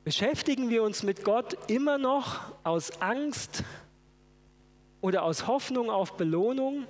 Beschäftigen 0.06 0.70
wir 0.70 0.84
uns 0.84 1.02
mit 1.02 1.24
Gott 1.24 1.58
immer 1.68 1.98
noch 1.98 2.40
aus 2.62 3.02
Angst 3.02 3.64
oder 5.00 5.24
aus 5.24 5.48
Hoffnung 5.48 5.90
auf 5.90 6.16
Belohnung? 6.16 6.86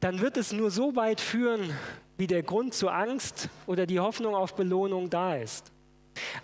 Dann 0.00 0.20
wird 0.20 0.38
es 0.38 0.50
nur 0.50 0.72
so 0.72 0.96
weit 0.96 1.20
führen, 1.20 1.70
wie 2.16 2.26
der 2.26 2.42
Grund 2.42 2.74
zur 2.74 2.92
Angst 2.92 3.48
oder 3.68 3.86
die 3.86 4.00
Hoffnung 4.00 4.34
auf 4.34 4.56
Belohnung 4.56 5.08
da 5.08 5.36
ist. 5.36 5.70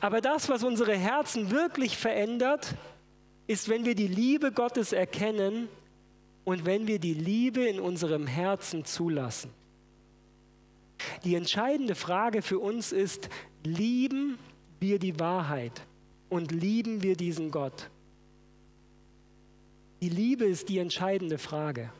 Aber 0.00 0.20
das, 0.20 0.48
was 0.48 0.62
unsere 0.62 0.96
Herzen 0.96 1.50
wirklich 1.50 1.96
verändert, 1.96 2.76
ist, 3.48 3.68
wenn 3.68 3.84
wir 3.84 3.96
die 3.96 4.06
Liebe 4.06 4.52
Gottes 4.52 4.92
erkennen 4.92 5.68
und 6.44 6.64
wenn 6.64 6.86
wir 6.86 7.00
die 7.00 7.14
Liebe 7.14 7.64
in 7.64 7.80
unserem 7.80 8.28
Herzen 8.28 8.84
zulassen. 8.84 9.50
Die 11.24 11.34
entscheidende 11.34 11.94
Frage 11.94 12.42
für 12.42 12.58
uns 12.58 12.92
ist, 12.92 13.28
lieben 13.64 14.38
wir 14.80 14.98
die 14.98 15.18
Wahrheit 15.20 15.82
und 16.28 16.52
lieben 16.52 17.02
wir 17.02 17.16
diesen 17.16 17.50
Gott? 17.50 17.90
Die 20.00 20.08
Liebe 20.08 20.44
ist 20.44 20.68
die 20.68 20.78
entscheidende 20.78 21.38
Frage. 21.38 21.90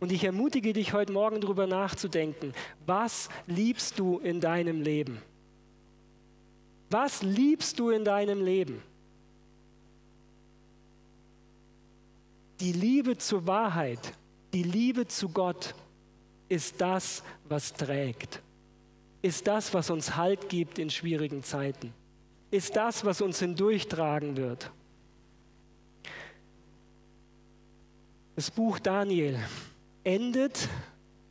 Und 0.00 0.12
ich 0.12 0.24
ermutige 0.24 0.72
dich 0.72 0.92
heute 0.92 1.12
Morgen 1.12 1.40
darüber 1.40 1.66
nachzudenken, 1.66 2.52
was 2.86 3.28
liebst 3.46 3.98
du 3.98 4.18
in 4.18 4.40
deinem 4.40 4.82
Leben? 4.82 5.20
Was 6.90 7.22
liebst 7.22 7.78
du 7.78 7.90
in 7.90 8.04
deinem 8.04 8.44
Leben? 8.44 8.82
Die 12.60 12.72
Liebe 12.72 13.18
zur 13.18 13.46
Wahrheit, 13.46 14.12
die 14.52 14.62
Liebe 14.62 15.06
zu 15.06 15.28
Gott 15.28 15.74
ist 16.48 16.80
das, 16.80 17.22
was 17.48 17.72
trägt. 17.72 18.42
Ist 19.22 19.46
das, 19.46 19.72
was 19.72 19.90
uns 19.90 20.16
Halt 20.16 20.48
gibt 20.48 20.78
in 20.78 20.90
schwierigen 20.90 21.42
Zeiten. 21.42 21.92
Ist 22.50 22.76
das, 22.76 23.04
was 23.04 23.20
uns 23.20 23.38
hindurchtragen 23.38 24.36
wird. 24.36 24.70
Das 28.36 28.50
Buch 28.50 28.78
Daniel 28.78 29.38
endet 30.02 30.68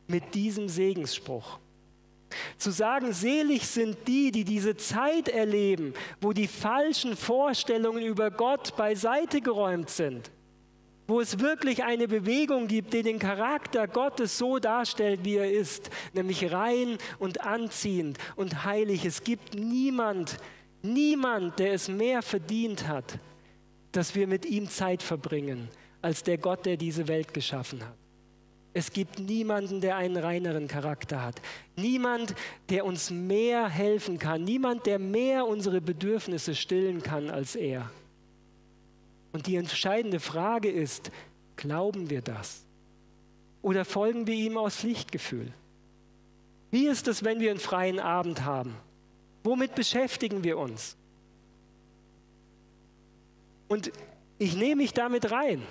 mit 0.06 0.34
diesem 0.34 0.68
Segensspruch. 0.68 1.58
Zu 2.58 2.70
sagen, 2.70 3.12
selig 3.12 3.66
sind 3.66 3.96
die, 4.08 4.32
die 4.32 4.44
diese 4.44 4.76
Zeit 4.76 5.28
erleben, 5.28 5.94
wo 6.20 6.32
die 6.32 6.48
falschen 6.48 7.16
Vorstellungen 7.16 8.02
über 8.02 8.30
Gott 8.30 8.76
beiseite 8.76 9.40
geräumt 9.40 9.90
sind, 9.90 10.30
wo 11.06 11.20
es 11.20 11.38
wirklich 11.38 11.84
eine 11.84 12.08
Bewegung 12.08 12.66
gibt, 12.66 12.92
die 12.94 13.02
den 13.02 13.18
Charakter 13.18 13.86
Gottes 13.86 14.38
so 14.38 14.58
darstellt, 14.58 15.20
wie 15.24 15.36
er 15.36 15.50
ist, 15.50 15.90
nämlich 16.12 16.50
rein 16.52 16.98
und 17.18 17.42
anziehend 17.42 18.18
und 18.36 18.64
heilig. 18.64 19.04
Es 19.04 19.22
gibt 19.22 19.54
niemand, 19.54 20.38
niemand, 20.82 21.58
der 21.58 21.74
es 21.74 21.88
mehr 21.88 22.22
verdient 22.22 22.88
hat, 22.88 23.18
dass 23.92 24.14
wir 24.14 24.26
mit 24.26 24.46
ihm 24.46 24.68
Zeit 24.68 25.02
verbringen, 25.02 25.68
als 26.00 26.22
der 26.22 26.38
Gott, 26.38 26.66
der 26.66 26.76
diese 26.76 27.06
Welt 27.06 27.34
geschaffen 27.34 27.84
hat. 27.84 27.96
Es 28.76 28.92
gibt 28.92 29.20
niemanden, 29.20 29.80
der 29.80 29.96
einen 29.96 30.16
reineren 30.16 30.66
Charakter 30.66 31.22
hat. 31.22 31.40
Niemand, 31.76 32.34
der 32.70 32.84
uns 32.84 33.12
mehr 33.12 33.68
helfen 33.68 34.18
kann. 34.18 34.42
Niemand, 34.42 34.86
der 34.86 34.98
mehr 34.98 35.46
unsere 35.46 35.80
Bedürfnisse 35.80 36.56
stillen 36.56 37.00
kann 37.00 37.30
als 37.30 37.54
er. 37.54 37.88
Und 39.34 39.48
die 39.48 39.56
entscheidende 39.56 40.20
Frage 40.20 40.70
ist, 40.70 41.10
glauben 41.56 42.08
wir 42.08 42.22
das? 42.22 42.64
Oder 43.62 43.84
folgen 43.84 44.28
wir 44.28 44.34
ihm 44.36 44.56
aus 44.56 44.76
Pflichtgefühl? 44.76 45.52
Wie 46.70 46.86
ist 46.86 47.08
es, 47.08 47.24
wenn 47.24 47.40
wir 47.40 47.50
einen 47.50 47.58
freien 47.58 47.98
Abend 47.98 48.44
haben? 48.44 48.76
Womit 49.42 49.74
beschäftigen 49.74 50.44
wir 50.44 50.56
uns? 50.56 50.96
Und 53.66 53.90
ich 54.38 54.54
nehme 54.56 54.76
mich 54.76 54.92
damit 54.92 55.32
rein. 55.32 55.66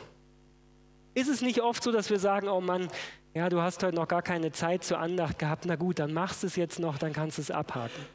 Ist 1.13 1.29
es 1.29 1.41
nicht 1.41 1.61
oft 1.61 1.83
so, 1.83 1.93
dass 1.93 2.09
wir 2.09 2.19
sagen, 2.19 2.49
oh 2.49 2.59
Mann, 2.59 2.89
ja, 3.33 3.47
du 3.47 3.61
hast 3.61 3.81
heute 3.81 3.95
noch 3.95 4.09
gar 4.09 4.23
keine 4.23 4.51
Zeit 4.51 4.83
zur 4.83 4.99
Andacht 4.99 5.39
gehabt, 5.39 5.63
na 5.65 5.77
gut, 5.77 5.99
dann 5.99 6.11
machst 6.11 6.43
du 6.43 6.47
es 6.47 6.57
jetzt 6.57 6.79
noch, 6.79 6.97
dann 6.97 7.13
kannst 7.13 7.37
du 7.37 7.41
es 7.41 7.49
abhaken. 7.49 8.05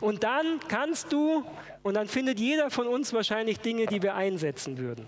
Und 0.00 0.24
dann 0.24 0.60
kannst 0.68 1.12
du, 1.12 1.44
und 1.82 1.94
dann 1.94 2.08
findet 2.08 2.40
jeder 2.40 2.70
von 2.70 2.86
uns 2.86 3.12
wahrscheinlich 3.12 3.60
Dinge, 3.60 3.86
die 3.86 4.02
wir 4.02 4.14
einsetzen 4.14 4.78
würden. 4.78 5.06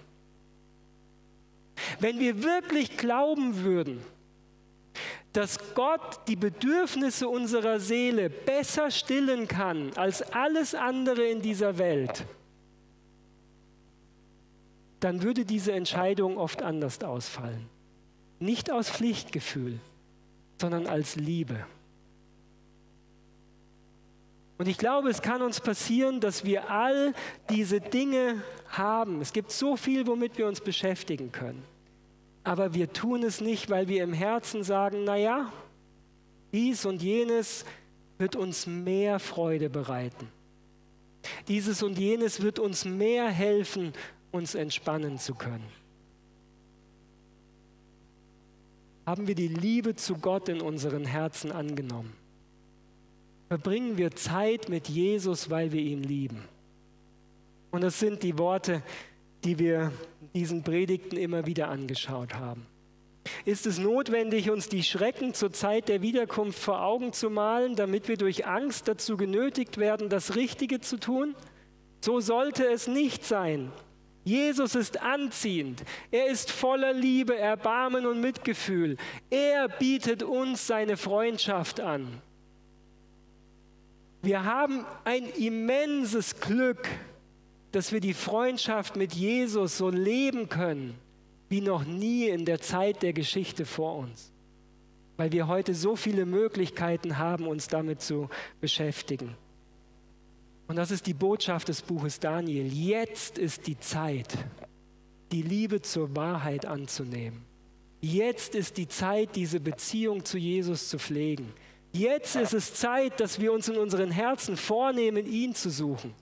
Wenn 2.01 2.19
wir 2.19 2.43
wirklich 2.43 2.97
glauben 2.97 3.63
würden, 3.63 4.03
dass 5.33 5.75
Gott 5.75 6.21
die 6.27 6.37
Bedürfnisse 6.37 7.29
unserer 7.29 7.81
Seele 7.81 8.31
besser 8.31 8.91
stillen 8.91 9.47
kann 9.47 9.93
als 9.95 10.23
alles 10.23 10.75
andere 10.75 11.25
in 11.27 11.43
dieser 11.43 11.79
Welt, 11.79 12.25
dann 15.01 15.23
würde 15.23 15.45
diese 15.45 15.73
Entscheidung 15.73 16.39
oft 16.39 16.63
anders 16.63 17.03
ausfallen. 17.03 17.69
Nicht 18.41 18.71
aus 18.71 18.91
Pflichtgefühl, 18.91 19.79
sondern 20.61 20.87
als 20.87 21.17
Liebe. 21.17 21.67
Und 24.59 24.67
ich 24.67 24.77
glaube, 24.77 25.09
es 25.09 25.23
kann 25.23 25.41
uns 25.41 25.61
passieren, 25.61 26.21
dass 26.21 26.45
wir 26.45 26.69
all 26.69 27.15
diese 27.49 27.81
Dinge 27.81 28.43
haben. 28.69 29.21
Es 29.21 29.33
gibt 29.33 29.53
so 29.53 29.77
viel, 29.77 30.07
womit 30.09 30.37
wir 30.37 30.49
uns 30.49 30.61
beschäftigen 30.61 31.31
können. 31.31 31.63
Aber 32.43 32.75
wir 32.75 32.93
tun 32.93 33.23
es 33.23 33.41
nicht, 33.41 33.71
weil 33.71 33.87
wir 33.87 34.03
im 34.03 34.13
Herzen 34.13 34.65
sagen, 34.65 35.05
naja, 35.05 35.53
dies 36.53 36.85
und 36.87 37.03
jenes 37.03 37.65
wird 38.19 38.35
uns 38.35 38.67
mehr 38.67 39.21
Freude 39.21 39.71
bereiten. 39.71 40.29
Dieses 41.47 41.83
und 41.83 41.99
jenes 41.99 42.43
wird 42.43 42.59
uns 42.59 42.85
mehr 42.85 43.29
helfen, 43.29 43.93
uns 44.33 44.55
entspannen 44.55 45.19
zu 45.19 45.35
können. 45.35 45.67
Haben 49.07 49.27
wir 49.27 49.35
die 49.35 49.49
Liebe 49.49 49.95
zu 49.95 50.17
Gott 50.17 50.49
in 50.49 50.61
unseren 50.61 51.05
Herzen 51.05 51.53
angenommen? 51.53 52.13
Verbringen 53.49 53.97
wir 53.97 54.11
Zeit 54.11 54.69
mit 54.69 54.89
Jesus, 54.89 55.49
weil 55.49 55.73
wir 55.73 55.81
ihn 55.81 56.03
lieben? 56.03 56.45
Und 57.71 57.83
das 57.83 57.99
sind 57.99 58.23
die 58.23 58.39
Worte, 58.39 58.83
die 59.45 59.59
wir 59.59 59.93
diesen 60.35 60.63
Predigten 60.63 61.17
immer 61.17 61.47
wieder 61.47 61.69
angeschaut 61.69 62.35
haben. 62.35 62.67
Ist 63.45 63.67
es 63.67 63.79
notwendig, 63.79 64.51
uns 64.51 64.69
die 64.69 64.83
Schrecken 64.83 65.35
zur 65.35 65.53
Zeit 65.53 65.89
der 65.89 66.03
Wiederkunft 66.03 66.59
vor 66.59 66.83
Augen 66.83 67.13
zu 67.13 67.31
malen, 67.31 67.77
damit 67.77 68.09
wir 68.09 68.17
durch 68.17 68.47
Angst 68.47 68.89
dazu 68.89 69.17
genötigt 69.17 69.79
werden, 69.79 70.09
das 70.09 70.37
Richtige 70.37 70.81
zu 70.81 70.99
tun? 70.99 71.35
So 72.01 72.21
sollte 72.21 72.67
es 72.67 72.87
nicht 72.87 73.25
sein. 73.25 73.73
Jesus 74.25 74.75
ist 74.75 75.01
anziehend. 75.01 75.85
Er 76.11 76.27
ist 76.27 76.51
voller 76.51 76.93
Liebe, 76.93 77.37
Erbarmen 77.37 78.07
und 78.07 78.21
Mitgefühl. 78.21 78.97
Er 79.31 79.69
bietet 79.69 80.23
uns 80.23 80.67
seine 80.67 80.97
Freundschaft 80.97 81.81
an. 81.81 82.21
Wir 84.23 84.45
haben 84.45 84.85
ein 85.05 85.25
immenses 85.39 86.41
Glück, 86.41 86.89
dass 87.73 87.93
wir 87.93 88.01
die 88.01 88.15
Freundschaft 88.15 88.97
mit 88.97 89.13
Jesus 89.15 89.79
so 89.79 89.91
leben 89.91 90.49
können, 90.49 90.99
wie 91.49 91.61
noch 91.61 91.85
nie 91.85 92.27
in 92.27 92.45
der 92.45 92.61
Zeit 92.61 93.03
der 93.03 93.13
Geschichte 93.13 93.65
vor 93.65 93.97
uns. 93.97 94.33
Weil 95.17 95.33
wir 95.33 95.49
heute 95.49 95.75
so 95.75 95.97
viele 95.97 96.27
Möglichkeiten 96.27 97.19
haben, 97.19 97.47
uns 97.47 97.69
damit 97.69 98.01
zu 98.01 98.29
beschäftigen. 98.61 99.37
Und 100.67 100.77
das 100.77 100.91
ist 100.91 101.07
die 101.07 101.15
Botschaft 101.15 101.69
des 101.69 101.83
Buches 101.83 102.21
Daniel. 102.21 102.67
Jetzt 102.67 103.39
ist 103.39 103.67
die 103.67 103.79
Zeit, 103.79 104.37
die 105.33 105.43
Liebe 105.43 105.81
zur 105.81 106.15
Wahrheit 106.15 106.67
anzunehmen. 106.67 107.45
Jetzt 108.01 108.55
ist 108.55 108.77
die 108.77 108.87
Zeit, 108.87 109.35
diese 109.35 109.61
Beziehung 109.61 110.25
zu 110.25 110.39
Jesus 110.39 110.89
zu 110.89 110.99
pflegen. 110.99 111.53
Jetzt 111.93 112.37
ist 112.37 112.55
es 112.55 112.75
Zeit, 112.75 113.19
dass 113.21 113.41
wir 113.41 113.53
uns 113.53 113.69
in 113.69 113.77
unseren 113.77 114.11
Herzen 114.11 114.57
vornehmen, 114.57 115.27
ihn 115.27 115.55
zu 115.55 115.71
suchen, 115.71 116.15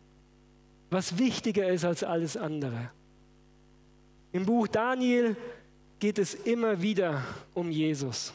was 0.91 1.19
wichtiger 1.19 1.69
ist 1.69 1.85
als 1.85 2.05
alles 2.05 2.37
andere. 2.37 2.91
Im 4.33 4.47
Buch 4.47 4.69
Daniel 4.69 5.37
geht 5.99 6.19
es 6.19 6.35
immer 6.35 6.81
wieder 6.81 7.25
um 7.55 7.71
Jesus. 7.71 8.33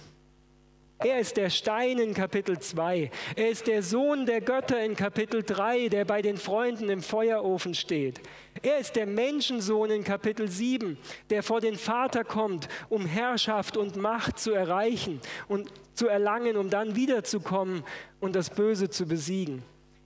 Er 1.04 1.20
ist 1.20 1.36
der 1.36 1.50
Stein 1.50 1.98
in 1.98 2.14
Kapitel 2.14 2.60
2. 2.60 3.10
Er 3.36 3.50
ist 3.50 3.66
der 3.66 3.82
Sohn 3.82 4.28
der 4.28 4.40
Götter 4.40 4.84
in 4.84 4.96
Kapitel 4.96 5.42
3, 5.42 5.90
der 5.90 6.06
bei 6.06 6.22
den 6.22 6.38
Freunden 6.38 6.90
im 6.90 7.02
Feuerofen 7.02 7.74
steht. 7.74 8.22
Er 8.62 8.78
ist 8.78 8.96
der 8.96 9.08
Menschensohn 9.08 9.90
in 9.90 10.04
Kapitel 10.04 10.48
7, 10.48 11.00
der 11.32 11.42
vor 11.42 11.60
den 11.60 11.76
Vater 11.76 12.24
kommt, 12.24 12.68
um 12.90 13.08
Herrschaft 13.08 13.78
und 13.78 13.96
Macht 13.96 14.38
zu 14.38 14.52
erreichen 14.52 15.20
und 15.48 15.72
zu 15.96 16.08
erlangen, 16.08 16.56
um 16.56 16.70
dann 16.70 16.96
wiederzukommen 16.96 17.84
und 18.20 18.36
das 18.36 18.52
Böse 18.52 18.92
zu 18.92 19.08
besiegen. 19.08 19.64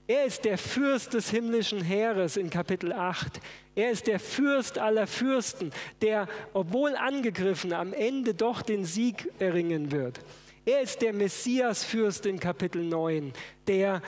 Er 0.08 0.23
ist 0.23 0.45
der 0.45 0.58
Fürst 0.58 1.13
des 1.13 1.29
himmlischen 1.29 1.81
Heeres 1.81 2.38
in 2.38 2.49
Kapitel 2.49 2.93
8. 2.93 3.41
Er 3.75 3.91
ist 3.91 4.08
der 4.08 4.19
Fürst 4.19 4.77
aller 4.77 5.08
Fürsten, 5.08 5.71
der, 6.01 6.27
obwohl 6.53 6.95
angegriffen, 6.95 7.73
am 7.73 7.91
Ende 7.91 8.34
doch 8.34 8.62
den 8.62 8.86
Sieg 8.86 9.29
erringen 9.39 9.91
wird. 9.91 10.21
Er 10.65 10.82
ist 10.82 11.01
der 11.04 11.13
Messiasfürst 11.13 12.25
in 12.25 12.39
Kapitel 12.39 12.84
9, 12.84 13.34
der 13.67 14.01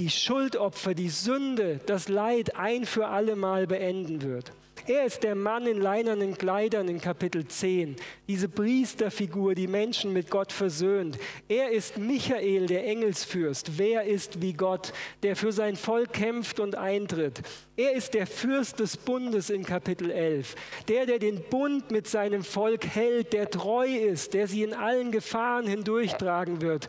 die 0.00 0.10
Schuldopfer, 0.10 0.94
die 0.94 1.08
Sünde, 1.08 1.80
das 1.86 2.08
Leid 2.08 2.56
ein 2.56 2.84
für 2.84 3.06
alle 3.06 3.36
Mal 3.36 3.68
beenden 3.68 4.20
wird. 4.22 4.52
Er 4.84 5.04
ist 5.04 5.24
der 5.24 5.34
Mann 5.34 5.66
in 5.66 5.80
leinernen 5.80 6.38
Kleidern 6.38 6.86
in 6.86 7.00
Kapitel 7.00 7.46
10, 7.48 7.96
diese 8.28 8.48
Priesterfigur, 8.48 9.54
die 9.54 9.66
Menschen 9.66 10.12
mit 10.12 10.30
Gott 10.30 10.52
versöhnt. 10.52 11.18
Er 11.48 11.70
ist 11.70 11.98
Michael, 11.98 12.66
der 12.66 12.86
Engelsfürst. 12.86 13.78
Wer 13.78 14.04
ist 14.04 14.42
wie 14.42 14.52
Gott, 14.52 14.92
der 15.24 15.34
für 15.34 15.50
sein 15.50 15.74
Volk 15.74 16.12
kämpft 16.12 16.60
und 16.60 16.76
eintritt? 16.76 17.42
Er 17.76 17.94
ist 17.94 18.14
der 18.14 18.28
Fürst 18.28 18.78
des 18.78 18.96
Bundes 18.96 19.50
in 19.50 19.64
Kapitel 19.64 20.10
11, 20.10 20.54
der, 20.86 21.06
der 21.06 21.18
den 21.18 21.42
Bund 21.50 21.90
mit 21.90 22.06
seinem 22.06 22.44
Volk 22.44 22.86
hält, 22.86 23.32
der 23.32 23.50
treu 23.50 23.88
ist, 23.88 24.34
der 24.34 24.46
sie 24.46 24.62
in 24.62 24.74
allen 24.74 25.10
Gefahren 25.10 25.66
hindurchtragen 25.66 26.60
wird. 26.60 26.86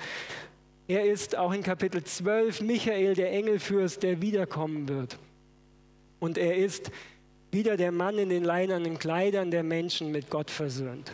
Er 0.88 1.06
ist 1.06 1.36
auch 1.36 1.52
in 1.52 1.63
Kapitel 1.63 2.04
12 2.04 2.62
Michael, 2.62 3.15
der 3.15 3.32
Engelfürst, 3.32 4.04
der 4.04 4.21
wiederkommen 4.21 4.88
wird. 4.88 5.17
Und 6.19 6.38
er 6.38 6.56
ist 6.56 6.91
wieder 7.58 7.76
der 7.76 7.91
Mann 7.91 8.20
in 8.20 8.30
den 8.30 8.43
leinernen 8.43 9.00
Kleidern, 9.00 9.50
der 9.50 9.63
Menschen 9.63 10.12
mit 10.12 10.30
Gott 10.30 10.52
versöhnt. 10.52 11.12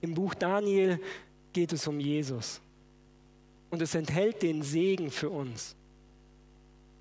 Im 0.00 0.14
Buch 0.14 0.32
Daniel 0.32 0.98
geht 1.52 1.74
es 1.74 1.86
um 1.86 2.00
Jesus. 2.00 2.62
Und 3.68 3.82
es 3.82 3.94
enthält 3.94 4.40
den 4.40 4.62
Segen 4.62 5.10
für 5.10 5.28
uns. 5.28 5.76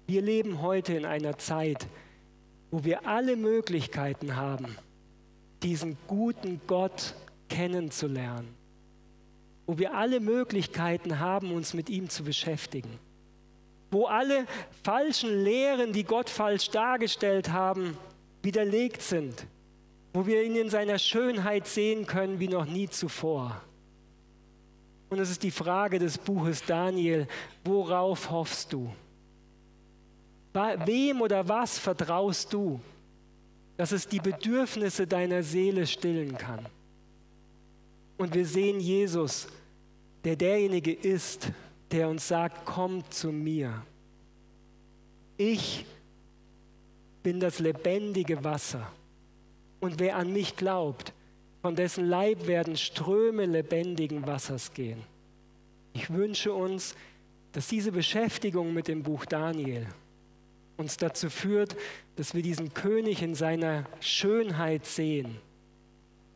Wir 0.06 0.22
leben 0.22 0.62
heute 0.62 0.96
in 0.96 1.06
einer 1.06 1.38
Zeit, 1.38 1.88
wo 2.72 2.84
wir 2.84 3.08
alle 3.08 3.38
Möglichkeiten 3.38 4.36
haben, 4.36 4.76
diesen 5.62 5.96
guten 6.06 6.60
Gott 6.68 7.16
kennenzulernen. 7.48 8.54
Wo 9.66 9.78
wir 9.78 9.94
alle 9.94 10.20
Möglichkeiten 10.20 11.20
haben, 11.20 11.54
uns 11.54 11.74
mit 11.74 11.90
ihm 11.90 12.10
zu 12.10 12.26
beschäftigen. 12.26 13.00
Wo 13.94 14.08
alle 14.08 14.48
falschen 14.82 15.44
Lehren, 15.44 15.94
die 15.94 16.04
Gott 16.04 16.28
falsch 16.28 16.72
dargestellt 16.72 17.52
haben, 17.52 17.96
widerlegt 18.42 19.04
sind. 19.04 19.46
Wo 20.14 20.26
wir 20.26 20.44
ihn 20.44 20.56
in 20.56 20.70
seiner 20.72 20.98
Schönheit 20.98 21.68
sehen 21.68 22.08
können 22.08 22.40
wie 22.40 22.48
noch 22.48 22.66
nie 22.66 22.90
zuvor. 22.90 23.62
Und 25.10 25.20
es 25.20 25.30
ist 25.30 25.44
die 25.44 25.52
Frage 25.52 26.00
des 26.00 26.18
Buches 26.18 26.64
Daniel, 26.66 27.28
worauf 27.64 28.32
hoffst 28.32 28.74
du? 28.74 28.92
Wem 30.54 31.22
oder 31.22 31.48
was 31.48 31.78
vertraust 31.78 32.52
du, 32.52 32.80
dass 33.78 33.92
es 33.92 34.08
die 34.08 34.20
Bedürfnisse 34.20 35.06
deiner 35.06 35.44
Seele 35.44 35.86
stillen 35.86 36.36
kann? 36.36 36.66
Und 38.18 38.34
wir 38.34 38.46
sehen 38.46 38.80
Jesus, 38.80 39.48
der 40.24 40.36
derjenige 40.36 40.94
ist, 40.94 41.52
der 41.94 42.10
uns 42.10 42.28
sagt, 42.28 42.66
kommt 42.66 43.14
zu 43.14 43.32
mir. 43.32 43.84
Ich 45.38 45.86
bin 47.22 47.40
das 47.40 47.60
lebendige 47.60 48.44
Wasser. 48.44 48.92
Und 49.80 50.00
wer 50.00 50.18
an 50.18 50.34
mich 50.34 50.56
glaubt, 50.56 51.14
von 51.62 51.76
dessen 51.76 52.06
Leib 52.06 52.48
werden 52.48 52.76
Ströme 52.76 53.46
lebendigen 53.46 54.26
Wassers 54.28 54.74
gehen. 54.74 55.04
Ich 55.94 56.10
wünsche 56.10 56.52
uns, 56.52 56.96
dass 57.52 57.68
diese 57.68 57.92
Beschäftigung 57.92 58.74
mit 58.74 58.88
dem 58.88 59.04
Buch 59.04 59.26
Daniel 59.26 59.86
uns 60.78 60.98
dazu 60.98 61.30
führt, 61.30 61.76
dass 62.16 62.34
wir 62.34 62.42
diesen 62.42 62.74
König 62.74 63.22
in 63.22 63.36
seiner 63.36 63.86
Schönheit 64.00 64.88
sehen 64.88 65.38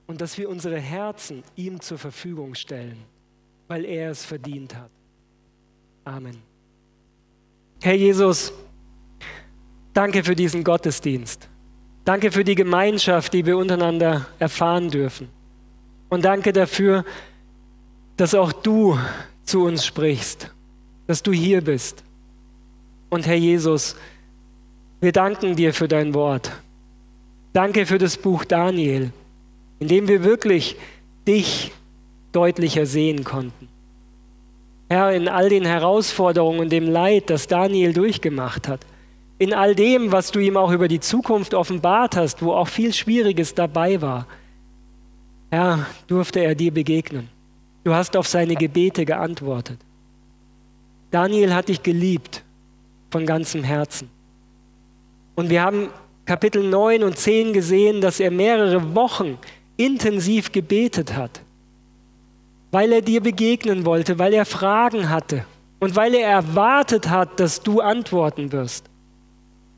und 0.05 0.21
dass 0.21 0.37
wir 0.37 0.49
unsere 0.49 0.79
Herzen 0.79 1.43
ihm 1.55 1.81
zur 1.81 1.97
Verfügung 1.97 2.53
stellen, 2.53 3.03
weil 3.67 3.83
er 3.83 4.11
es 4.11 4.23
verdient 4.23 4.75
hat. 4.75 4.91
Amen. 6.07 6.37
Herr 7.81 7.95
Jesus, 7.95 8.53
danke 9.93 10.23
für 10.23 10.35
diesen 10.35 10.63
Gottesdienst. 10.63 11.49
Danke 12.05 12.31
für 12.31 12.45
die 12.45 12.55
Gemeinschaft, 12.55 13.33
die 13.33 13.45
wir 13.45 13.57
untereinander 13.57 14.25
erfahren 14.39 14.89
dürfen. 14.89 15.27
Und 16.07 16.23
danke 16.23 16.53
dafür, 16.53 17.03
dass 18.15 18.33
auch 18.33 18.53
du 18.53 18.97
zu 19.43 19.65
uns 19.65 19.85
sprichst, 19.85 20.49
dass 21.07 21.23
du 21.23 21.33
hier 21.33 21.61
bist. 21.61 22.05
Und 23.09 23.27
Herr 23.27 23.35
Jesus, 23.35 23.97
wir 25.01 25.11
danken 25.11 25.57
dir 25.57 25.73
für 25.73 25.89
dein 25.89 26.13
Wort. 26.13 26.53
Danke 27.51 27.85
für 27.85 27.97
das 27.97 28.15
Buch 28.15 28.45
Daniel, 28.45 29.11
in 29.79 29.89
dem 29.89 30.07
wir 30.07 30.23
wirklich 30.23 30.77
dich 31.27 31.73
deutlicher 32.31 32.85
sehen 32.85 33.25
konnten. 33.25 33.67
Herr, 34.89 35.11
in 35.11 35.27
all 35.27 35.49
den 35.49 35.65
Herausforderungen 35.65 36.59
und 36.59 36.69
dem 36.71 36.89
Leid, 36.89 37.29
das 37.29 37.47
Daniel 37.47 37.93
durchgemacht 37.93 38.67
hat, 38.67 38.85
in 39.39 39.53
all 39.53 39.75
dem, 39.75 40.11
was 40.11 40.31
du 40.31 40.39
ihm 40.39 40.57
auch 40.57 40.71
über 40.71 40.87
die 40.87 40.99
Zukunft 40.99 41.53
offenbart 41.53 42.15
hast, 42.15 42.41
wo 42.41 42.53
auch 42.53 42.67
viel 42.67 42.93
Schwieriges 42.93 43.53
dabei 43.53 44.01
war, 44.01 44.25
Herr, 45.49 45.85
durfte 46.07 46.39
er 46.39 46.55
dir 46.55 46.73
begegnen. 46.73 47.29
Du 47.83 47.93
hast 47.93 48.17
auf 48.17 48.27
seine 48.27 48.55
Gebete 48.55 49.05
geantwortet. 49.05 49.79
Daniel 51.11 51.53
hat 51.53 51.69
dich 51.69 51.83
geliebt 51.83 52.43
von 53.11 53.25
ganzem 53.25 53.63
Herzen. 53.63 54.09
Und 55.35 55.49
wir 55.49 55.61
haben 55.61 55.89
Kapitel 56.25 56.67
9 56.67 57.03
und 57.03 57.17
10 57.17 57.53
gesehen, 57.53 58.01
dass 58.01 58.19
er 58.19 58.31
mehrere 58.31 58.93
Wochen 58.95 59.37
intensiv 59.77 60.51
gebetet 60.51 61.15
hat, 61.15 61.41
weil 62.71 62.91
er 62.91 63.01
dir 63.01 63.21
begegnen 63.21 63.85
wollte, 63.85 64.19
weil 64.19 64.33
er 64.33 64.45
Fragen 64.45 65.09
hatte 65.09 65.45
und 65.79 65.95
weil 65.95 66.13
er 66.13 66.27
erwartet 66.27 67.09
hat, 67.09 67.39
dass 67.39 67.61
du 67.61 67.81
antworten 67.81 68.51
wirst. 68.51 68.85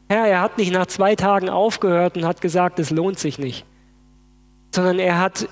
Herr, 0.10 0.25
er 0.25 0.41
hat 0.41 0.58
nicht 0.58 0.73
nach 0.73 0.88
zwei 0.88 1.15
Tagen 1.15 1.49
aufgehört 1.49 2.17
und 2.17 2.25
hat 2.25 2.41
gesagt, 2.41 2.80
es 2.80 2.89
lohnt 2.89 3.19
sich 3.19 3.38
nicht, 3.38 3.65
sondern 4.73 4.97
er 4.97 5.19
hat 5.19 5.47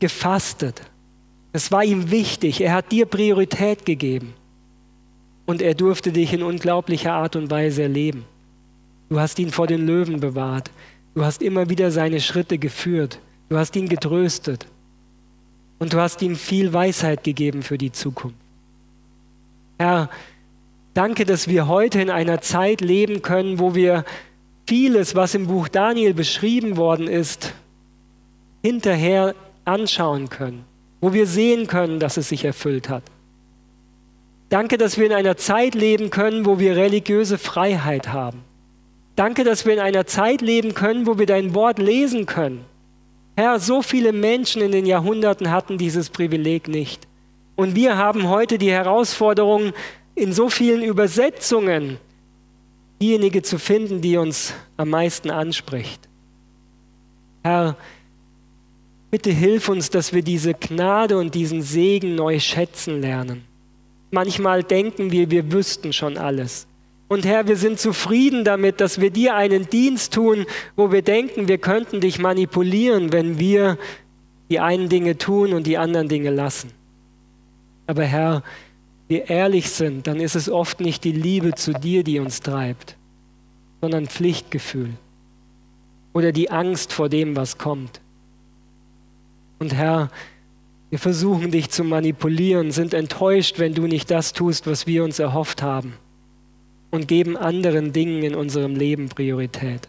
gefastet. 0.00 0.82
Es 1.52 1.70
war 1.70 1.84
ihm 1.84 2.10
wichtig, 2.10 2.60
er 2.60 2.72
hat 2.72 2.90
dir 2.90 3.06
Priorität 3.06 3.86
gegeben 3.86 4.34
und 5.46 5.62
er 5.62 5.74
durfte 5.74 6.12
dich 6.12 6.32
in 6.32 6.42
unglaublicher 6.42 7.12
Art 7.12 7.36
und 7.36 7.50
Weise 7.50 7.82
erleben. 7.82 8.24
Du 9.08 9.20
hast 9.20 9.38
ihn 9.38 9.50
vor 9.50 9.66
den 9.66 9.86
Löwen 9.86 10.20
bewahrt, 10.20 10.70
du 11.14 11.24
hast 11.24 11.42
immer 11.42 11.68
wieder 11.68 11.90
seine 11.90 12.20
Schritte 12.20 12.58
geführt, 12.58 13.20
du 13.48 13.58
hast 13.58 13.76
ihn 13.76 13.88
getröstet 13.88 14.66
und 15.80 15.92
du 15.92 15.98
hast 16.00 16.22
ihm 16.22 16.36
viel 16.36 16.72
Weisheit 16.72 17.24
gegeben 17.24 17.64
für 17.64 17.78
die 17.78 17.90
Zukunft. 17.90 18.36
Herr, 19.78 20.08
Danke, 20.94 21.24
dass 21.24 21.46
wir 21.46 21.68
heute 21.68 22.00
in 22.00 22.10
einer 22.10 22.40
Zeit 22.40 22.80
leben 22.80 23.22
können, 23.22 23.60
wo 23.60 23.74
wir 23.74 24.04
vieles, 24.66 25.14
was 25.14 25.34
im 25.34 25.46
Buch 25.46 25.68
Daniel 25.68 26.14
beschrieben 26.14 26.76
worden 26.76 27.06
ist, 27.06 27.54
hinterher 28.62 29.34
anschauen 29.64 30.28
können, 30.28 30.64
wo 31.00 31.12
wir 31.12 31.26
sehen 31.26 31.68
können, 31.68 32.00
dass 32.00 32.16
es 32.16 32.28
sich 32.28 32.44
erfüllt 32.44 32.88
hat. 32.88 33.04
Danke, 34.48 34.78
dass 34.78 34.98
wir 34.98 35.06
in 35.06 35.12
einer 35.12 35.36
Zeit 35.36 35.76
leben 35.76 36.10
können, 36.10 36.44
wo 36.44 36.58
wir 36.58 36.74
religiöse 36.74 37.38
Freiheit 37.38 38.12
haben. 38.12 38.42
Danke, 39.14 39.44
dass 39.44 39.64
wir 39.64 39.74
in 39.74 39.80
einer 39.80 40.06
Zeit 40.06 40.40
leben 40.40 40.74
können, 40.74 41.06
wo 41.06 41.18
wir 41.18 41.26
dein 41.26 41.54
Wort 41.54 41.78
lesen 41.78 42.26
können. 42.26 42.64
Herr, 43.40 43.58
so 43.58 43.80
viele 43.80 44.12
Menschen 44.12 44.60
in 44.60 44.70
den 44.70 44.84
Jahrhunderten 44.84 45.50
hatten 45.50 45.78
dieses 45.78 46.10
Privileg 46.10 46.68
nicht. 46.68 47.08
Und 47.56 47.74
wir 47.74 47.96
haben 47.96 48.28
heute 48.28 48.58
die 48.58 48.70
Herausforderung, 48.70 49.72
in 50.14 50.34
so 50.34 50.50
vielen 50.50 50.82
Übersetzungen 50.82 51.96
diejenige 53.00 53.40
zu 53.40 53.58
finden, 53.58 54.02
die 54.02 54.18
uns 54.18 54.52
am 54.76 54.90
meisten 54.90 55.30
anspricht. 55.30 56.06
Herr, 57.42 57.78
bitte 59.10 59.30
hilf 59.30 59.70
uns, 59.70 59.88
dass 59.88 60.12
wir 60.12 60.22
diese 60.22 60.52
Gnade 60.52 61.16
und 61.16 61.34
diesen 61.34 61.62
Segen 61.62 62.16
neu 62.16 62.40
schätzen 62.40 63.00
lernen. 63.00 63.46
Manchmal 64.10 64.64
denken 64.64 65.12
wir, 65.12 65.30
wir 65.30 65.50
wüssten 65.50 65.94
schon 65.94 66.18
alles. 66.18 66.66
Und 67.10 67.26
Herr, 67.26 67.48
wir 67.48 67.56
sind 67.56 67.80
zufrieden 67.80 68.44
damit, 68.44 68.80
dass 68.80 69.00
wir 69.00 69.10
dir 69.10 69.34
einen 69.34 69.68
Dienst 69.68 70.14
tun, 70.14 70.46
wo 70.76 70.92
wir 70.92 71.02
denken, 71.02 71.48
wir 71.48 71.58
könnten 71.58 72.00
dich 72.00 72.20
manipulieren, 72.20 73.12
wenn 73.12 73.40
wir 73.40 73.78
die 74.48 74.60
einen 74.60 74.88
Dinge 74.88 75.18
tun 75.18 75.52
und 75.52 75.66
die 75.66 75.76
anderen 75.76 76.06
Dinge 76.06 76.30
lassen. 76.30 76.70
Aber 77.88 78.04
Herr, 78.04 78.44
wir 79.08 79.28
ehrlich 79.28 79.70
sind, 79.70 80.06
dann 80.06 80.20
ist 80.20 80.36
es 80.36 80.48
oft 80.48 80.78
nicht 80.78 81.02
die 81.02 81.10
Liebe 81.10 81.56
zu 81.56 81.72
dir, 81.72 82.04
die 82.04 82.20
uns 82.20 82.42
treibt, 82.42 82.96
sondern 83.80 84.06
Pflichtgefühl 84.06 84.90
oder 86.12 86.30
die 86.30 86.52
Angst 86.52 86.92
vor 86.92 87.08
dem, 87.08 87.34
was 87.34 87.58
kommt. 87.58 88.00
Und 89.58 89.74
Herr, 89.74 90.12
wir 90.90 91.00
versuchen 91.00 91.50
dich 91.50 91.70
zu 91.70 91.82
manipulieren, 91.82 92.70
sind 92.70 92.94
enttäuscht, 92.94 93.58
wenn 93.58 93.74
du 93.74 93.88
nicht 93.88 94.12
das 94.12 94.32
tust, 94.32 94.68
was 94.68 94.86
wir 94.86 95.02
uns 95.02 95.18
erhofft 95.18 95.60
haben 95.60 95.94
und 96.90 97.08
geben 97.08 97.36
anderen 97.36 97.92
Dingen 97.92 98.22
in 98.22 98.34
unserem 98.34 98.74
Leben 98.74 99.08
Priorität. 99.08 99.88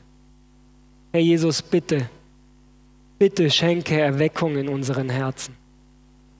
Herr 1.11 1.21
Jesus, 1.21 1.61
bitte, 1.61 2.09
bitte 3.19 3.49
schenke 3.49 3.99
Erweckung 3.99 4.55
in 4.57 4.69
unseren 4.69 5.09
Herzen. 5.09 5.55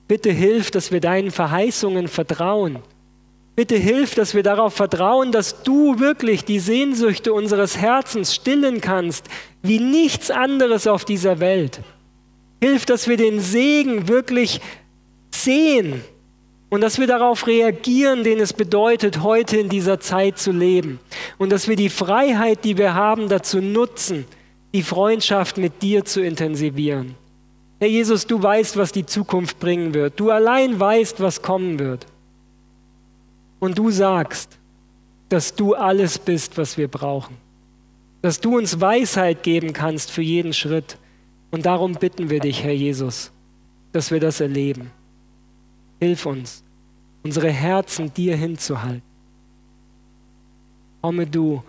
Bitte 0.08 0.30
hilf, 0.30 0.70
dass 0.70 0.92
wir 0.92 1.00
deinen 1.00 1.30
Verheißungen 1.30 2.08
vertrauen. 2.08 2.78
Bitte 3.54 3.76
hilf, 3.76 4.14
dass 4.14 4.34
wir 4.34 4.42
darauf 4.42 4.74
vertrauen, 4.74 5.30
dass 5.30 5.62
du 5.62 5.98
wirklich 5.98 6.44
die 6.44 6.58
Sehnsüchte 6.58 7.32
unseres 7.32 7.76
Herzens 7.76 8.34
stillen 8.34 8.80
kannst, 8.80 9.26
wie 9.62 9.78
nichts 9.78 10.30
anderes 10.30 10.86
auf 10.86 11.04
dieser 11.04 11.38
Welt. 11.40 11.80
Hilf, 12.62 12.86
dass 12.86 13.08
wir 13.08 13.16
den 13.16 13.40
Segen 13.40 14.08
wirklich 14.08 14.60
sehen 15.30 16.02
und 16.72 16.80
dass 16.80 16.98
wir 16.98 17.06
darauf 17.06 17.46
reagieren, 17.46 18.24
den 18.24 18.40
es 18.40 18.54
bedeutet, 18.54 19.22
heute 19.22 19.58
in 19.58 19.68
dieser 19.68 20.00
Zeit 20.00 20.38
zu 20.38 20.52
leben. 20.52 21.00
Und 21.36 21.50
dass 21.52 21.68
wir 21.68 21.76
die 21.76 21.90
Freiheit, 21.90 22.64
die 22.64 22.78
wir 22.78 22.94
haben, 22.94 23.28
dazu 23.28 23.60
nutzen, 23.60 24.24
die 24.72 24.82
Freundschaft 24.82 25.58
mit 25.58 25.82
dir 25.82 26.06
zu 26.06 26.22
intensivieren. 26.22 27.14
Herr 27.78 27.88
Jesus, 27.88 28.26
du 28.26 28.42
weißt, 28.42 28.78
was 28.78 28.90
die 28.90 29.04
Zukunft 29.04 29.60
bringen 29.60 29.92
wird. 29.92 30.18
Du 30.18 30.30
allein 30.30 30.80
weißt, 30.80 31.20
was 31.20 31.42
kommen 31.42 31.78
wird. 31.78 32.06
Und 33.60 33.76
du 33.76 33.90
sagst, 33.90 34.56
dass 35.28 35.54
du 35.54 35.74
alles 35.74 36.18
bist, 36.18 36.56
was 36.56 36.78
wir 36.78 36.88
brauchen. 36.88 37.36
dass 38.22 38.40
du 38.40 38.56
uns 38.56 38.80
Weisheit 38.80 39.42
geben 39.42 39.74
kannst 39.74 40.10
für 40.10 40.22
jeden 40.22 40.54
Schritt. 40.54 40.96
Und 41.50 41.66
darum 41.66 41.96
bitten 41.96 42.30
wir 42.30 42.40
dich, 42.40 42.64
Herr 42.64 42.72
Jesus, 42.72 43.30
dass 43.92 44.10
wir 44.10 44.20
das 44.20 44.40
erleben. 44.40 44.90
Hilf 46.02 46.26
uns, 46.26 46.64
unsere 47.22 47.52
Herzen 47.52 48.12
dir 48.12 48.34
hinzuhalten. 48.34 49.02
Komme 51.00 51.28
du, 51.28 51.62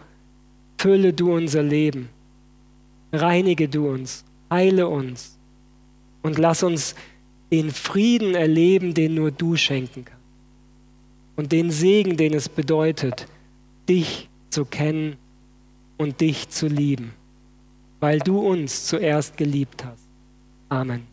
fülle 0.80 1.14
du 1.14 1.32
unser 1.32 1.62
Leben, 1.62 2.10
reinige 3.12 3.70
du 3.70 3.88
uns, 3.88 4.26
heile 4.50 4.88
uns 4.88 5.38
und 6.24 6.40
lass 6.40 6.64
uns 6.64 6.96
den 7.52 7.70
Frieden 7.70 8.34
erleben, 8.34 8.96
den 8.96 9.14
nur 9.14 9.30
du 9.30 9.56
schenken 9.56 10.04
kannst. 10.04 10.26
Und 11.36 11.52
den 11.52 11.70
Segen, 11.70 12.18
den 12.18 12.34
es 12.34 12.50
bedeutet, 12.50 13.28
dich 13.88 14.30
zu 14.50 14.66
kennen 14.66 15.18
und 15.98 16.22
dich 16.22 16.50
zu 16.50 16.66
lieben, 16.66 17.14
weil 18.00 18.18
du 18.18 18.40
uns 18.40 18.88
zuerst 18.88 19.38
geliebt 19.38 19.86
hast. 19.86 20.08
Amen. 20.70 21.13